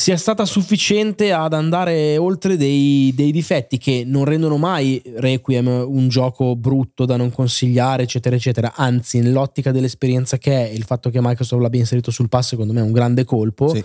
sia 0.00 0.16
stata 0.16 0.44
sufficiente 0.44 1.32
ad 1.32 1.52
andare 1.52 2.16
oltre 2.18 2.56
dei, 2.56 3.12
dei, 3.16 3.32
difetti 3.32 3.78
che 3.78 4.04
non 4.06 4.24
rendono 4.24 4.56
mai 4.56 5.02
Requiem 5.16 5.66
un 5.66 6.08
gioco 6.08 6.54
brutto 6.54 7.04
da 7.04 7.16
non 7.16 7.32
consigliare, 7.32 8.04
eccetera, 8.04 8.36
eccetera. 8.36 8.74
Anzi, 8.76 9.18
nell'ottica 9.18 9.72
dell'esperienza 9.72 10.38
che 10.38 10.68
è, 10.68 10.70
il 10.70 10.84
fatto 10.84 11.10
che 11.10 11.18
Microsoft 11.20 11.60
l'abbia 11.60 11.80
inserito 11.80 12.12
sul 12.12 12.28
pass, 12.28 12.50
secondo 12.50 12.72
me 12.72 12.78
è 12.78 12.84
un 12.84 12.92
grande 12.92 13.24
colpo. 13.24 13.74
Sì. 13.74 13.84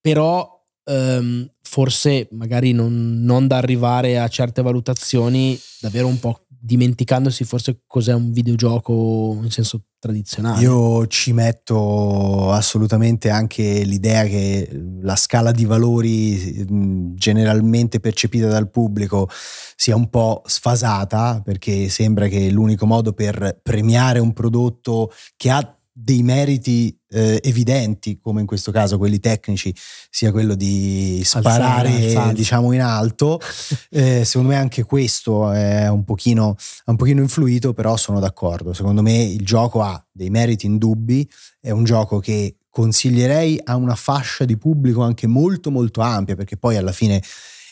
Però 0.00 0.64
um, 0.86 1.48
forse 1.62 2.26
magari 2.32 2.72
non, 2.72 3.20
non 3.22 3.46
da 3.46 3.58
arrivare 3.58 4.18
a 4.18 4.26
certe 4.26 4.62
valutazioni 4.62 5.56
davvero 5.80 6.08
un 6.08 6.18
po' 6.18 6.40
dimenticandosi 6.62 7.44
forse 7.44 7.80
cos'è 7.86 8.12
un 8.12 8.32
videogioco 8.32 9.38
in 9.42 9.50
senso 9.50 9.84
tradizionale. 9.98 10.60
Io 10.62 11.06
ci 11.06 11.32
metto 11.32 12.52
assolutamente 12.52 13.30
anche 13.30 13.82
l'idea 13.84 14.24
che 14.24 14.68
la 15.00 15.16
scala 15.16 15.52
di 15.52 15.64
valori 15.64 17.14
generalmente 17.14 18.00
percepita 18.00 18.48
dal 18.48 18.70
pubblico 18.70 19.28
sia 19.74 19.96
un 19.96 20.10
po' 20.10 20.42
sfasata 20.44 21.40
perché 21.42 21.88
sembra 21.88 22.28
che 22.28 22.50
l'unico 22.50 22.86
modo 22.86 23.12
per 23.12 23.58
premiare 23.62 24.18
un 24.18 24.32
prodotto 24.32 25.10
che 25.36 25.50
ha 25.50 25.79
dei 25.92 26.22
meriti 26.22 26.96
eh, 27.10 27.40
evidenti, 27.42 28.18
come 28.20 28.40
in 28.40 28.46
questo 28.46 28.70
caso 28.70 28.98
quelli 28.98 29.18
tecnici, 29.18 29.74
sia 30.08 30.30
quello 30.30 30.54
di 30.54 31.20
sparare 31.24 31.88
alzare, 31.88 32.32
diciamo 32.34 32.72
in 32.72 32.80
alto. 32.80 33.40
eh, 33.90 34.24
secondo 34.24 34.50
me 34.50 34.56
anche 34.56 34.84
questo 34.84 35.50
è 35.50 35.88
un, 35.88 36.04
pochino, 36.04 36.56
un 36.86 36.96
pochino 36.96 37.20
influito, 37.20 37.72
però 37.72 37.96
sono 37.96 38.20
d'accordo. 38.20 38.72
Secondo 38.72 39.02
me 39.02 39.22
il 39.22 39.44
gioco 39.44 39.82
ha 39.82 40.02
dei 40.10 40.30
meriti 40.30 40.66
indubbi, 40.66 41.28
è 41.60 41.70
un 41.70 41.84
gioco 41.84 42.18
che 42.18 42.56
consiglierei 42.70 43.60
a 43.64 43.74
una 43.74 43.96
fascia 43.96 44.44
di 44.44 44.56
pubblico 44.56 45.02
anche 45.02 45.26
molto 45.26 45.70
molto 45.70 46.00
ampia, 46.00 46.36
perché 46.36 46.56
poi 46.56 46.76
alla 46.76 46.92
fine 46.92 47.20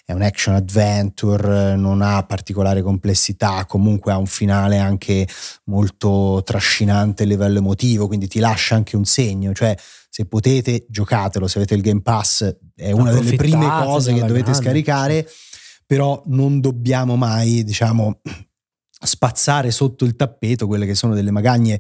è 0.09 0.14
un 0.14 0.23
action 0.23 0.55
adventure, 0.55 1.77
non 1.77 2.01
ha 2.01 2.23
particolare 2.23 2.81
complessità, 2.81 3.66
comunque 3.66 4.11
ha 4.11 4.16
un 4.16 4.25
finale 4.25 4.79
anche 4.79 5.29
molto 5.64 6.40
trascinante 6.47 7.25
a 7.25 7.27
livello 7.27 7.59
emotivo, 7.59 8.07
quindi 8.07 8.27
ti 8.27 8.38
lascia 8.38 8.75
anche 8.75 8.97
un 8.97 9.05
segno, 9.05 9.53
cioè 9.53 9.77
se 10.09 10.25
potete 10.25 10.87
giocatelo, 10.88 11.47
se 11.47 11.59
avete 11.59 11.75
il 11.75 11.83
Game 11.83 12.01
Pass 12.01 12.57
è 12.75 12.90
una 12.90 13.12
delle 13.12 13.37
prime 13.37 13.68
cose 13.68 14.14
che 14.14 14.21
dovete 14.21 14.51
grande. 14.51 14.62
scaricare, 14.62 15.29
però 15.85 16.23
non 16.25 16.62
dobbiamo 16.62 17.16
mai, 17.16 17.62
diciamo, 17.62 18.21
spazzare 18.90 19.71
sotto 19.71 20.07
il 20.07 20.16
tappeto 20.16 20.66
quelle 20.66 20.87
che 20.87 20.94
sono 20.94 21.12
delle 21.12 21.31
magagne, 21.31 21.79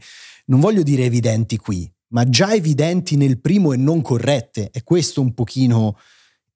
non 0.48 0.60
voglio 0.60 0.82
dire 0.82 1.04
evidenti 1.04 1.56
qui, 1.56 1.90
ma 2.08 2.28
già 2.28 2.52
evidenti 2.52 3.16
nel 3.16 3.40
primo 3.40 3.72
e 3.72 3.78
non 3.78 4.02
corrette, 4.02 4.68
è 4.70 4.84
questo 4.84 5.22
un 5.22 5.32
pochino 5.32 5.96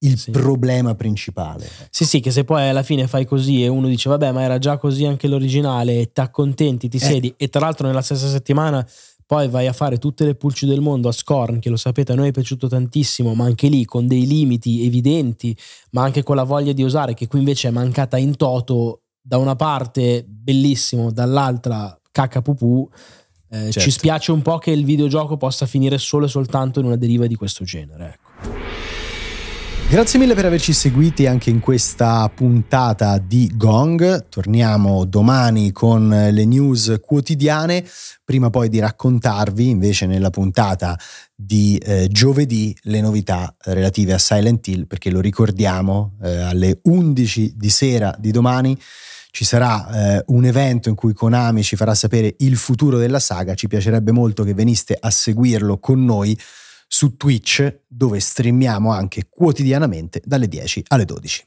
il 0.02 0.18
sì. 0.18 0.30
problema 0.30 0.94
principale. 0.94 1.68
Sì, 1.90 2.04
sì, 2.04 2.20
che 2.20 2.30
se 2.30 2.44
poi 2.44 2.68
alla 2.68 2.82
fine 2.82 3.06
fai 3.06 3.24
così 3.24 3.62
e 3.62 3.68
uno 3.68 3.88
dice 3.88 4.08
vabbè, 4.08 4.32
ma 4.32 4.42
era 4.42 4.58
già 4.58 4.78
così 4.78 5.04
anche 5.04 5.28
l'originale 5.28 6.00
e 6.00 6.12
ti 6.12 6.20
accontenti, 6.20 6.88
ti 6.88 6.96
eh. 6.98 7.00
siedi 7.00 7.34
e 7.36 7.48
tra 7.48 7.60
l'altro 7.60 7.86
nella 7.86 8.02
stessa 8.02 8.28
settimana 8.28 8.86
poi 9.24 9.48
vai 9.48 9.66
a 9.66 9.72
fare 9.72 9.96
tutte 9.96 10.26
le 10.26 10.34
pulci 10.34 10.66
del 10.66 10.82
mondo 10.82 11.08
a 11.08 11.12
Scorn, 11.12 11.58
che 11.58 11.70
lo 11.70 11.76
sapete 11.76 12.12
a 12.12 12.14
noi 12.14 12.28
è 12.28 12.32
piaciuto 12.32 12.68
tantissimo, 12.68 13.32
ma 13.32 13.44
anche 13.44 13.68
lì 13.68 13.86
con 13.86 14.06
dei 14.06 14.26
limiti 14.26 14.84
evidenti, 14.84 15.56
ma 15.92 16.02
anche 16.02 16.22
con 16.22 16.36
la 16.36 16.42
voglia 16.42 16.72
di 16.72 16.84
osare 16.84 17.14
che 17.14 17.26
qui 17.28 17.38
invece 17.38 17.68
è 17.68 17.70
mancata 17.70 18.18
in 18.18 18.36
toto, 18.36 19.04
da 19.22 19.38
una 19.38 19.56
parte 19.56 20.22
bellissimo, 20.28 21.10
dall'altra 21.10 21.98
cacca 22.10 22.42
pupù. 22.42 22.86
Eh, 23.48 23.56
certo. 23.56 23.80
Ci 23.80 23.90
spiace 23.90 24.32
un 24.32 24.42
po' 24.42 24.58
che 24.58 24.70
il 24.70 24.84
videogioco 24.84 25.36
possa 25.38 25.64
finire 25.64 25.96
solo 25.96 26.26
e 26.26 26.28
soltanto 26.28 26.80
in 26.80 26.86
una 26.86 26.96
deriva 26.96 27.26
di 27.26 27.34
questo 27.34 27.64
genere. 27.64 28.18
Grazie 29.92 30.18
mille 30.18 30.32
per 30.34 30.46
averci 30.46 30.72
seguiti 30.72 31.26
anche 31.26 31.50
in 31.50 31.60
questa 31.60 32.26
puntata 32.34 33.18
di 33.18 33.52
Gong. 33.54 34.26
Torniamo 34.30 35.04
domani 35.04 35.70
con 35.70 36.08
le 36.08 36.44
news 36.46 36.96
quotidiane, 37.02 37.84
prima 38.24 38.48
poi 38.48 38.70
di 38.70 38.78
raccontarvi 38.78 39.68
invece 39.68 40.06
nella 40.06 40.30
puntata 40.30 40.98
di 41.34 41.76
eh, 41.76 42.08
giovedì 42.10 42.74
le 42.84 43.02
novità 43.02 43.54
relative 43.64 44.14
a 44.14 44.18
Silent 44.18 44.66
Hill, 44.66 44.86
perché 44.86 45.10
lo 45.10 45.20
ricordiamo 45.20 46.16
eh, 46.22 46.38
alle 46.38 46.80
11 46.84 47.52
di 47.54 47.68
sera 47.68 48.16
di 48.18 48.30
domani 48.30 48.74
ci 49.30 49.44
sarà 49.46 50.16
eh, 50.16 50.24
un 50.28 50.44
evento 50.44 50.90
in 50.90 50.94
cui 50.94 51.14
Konami 51.14 51.62
ci 51.62 51.74
farà 51.74 51.94
sapere 51.94 52.34
il 52.40 52.56
futuro 52.56 52.98
della 52.98 53.18
saga, 53.18 53.54
ci 53.54 53.66
piacerebbe 53.66 54.12
molto 54.12 54.44
che 54.44 54.52
veniste 54.52 54.94
a 54.98 55.10
seguirlo 55.10 55.78
con 55.78 56.04
noi 56.04 56.38
su 56.94 57.16
Twitch 57.16 57.84
dove 57.88 58.20
streamiamo 58.20 58.92
anche 58.92 59.26
quotidianamente 59.30 60.20
dalle 60.26 60.46
10 60.46 60.84
alle 60.88 61.06
12. 61.06 61.46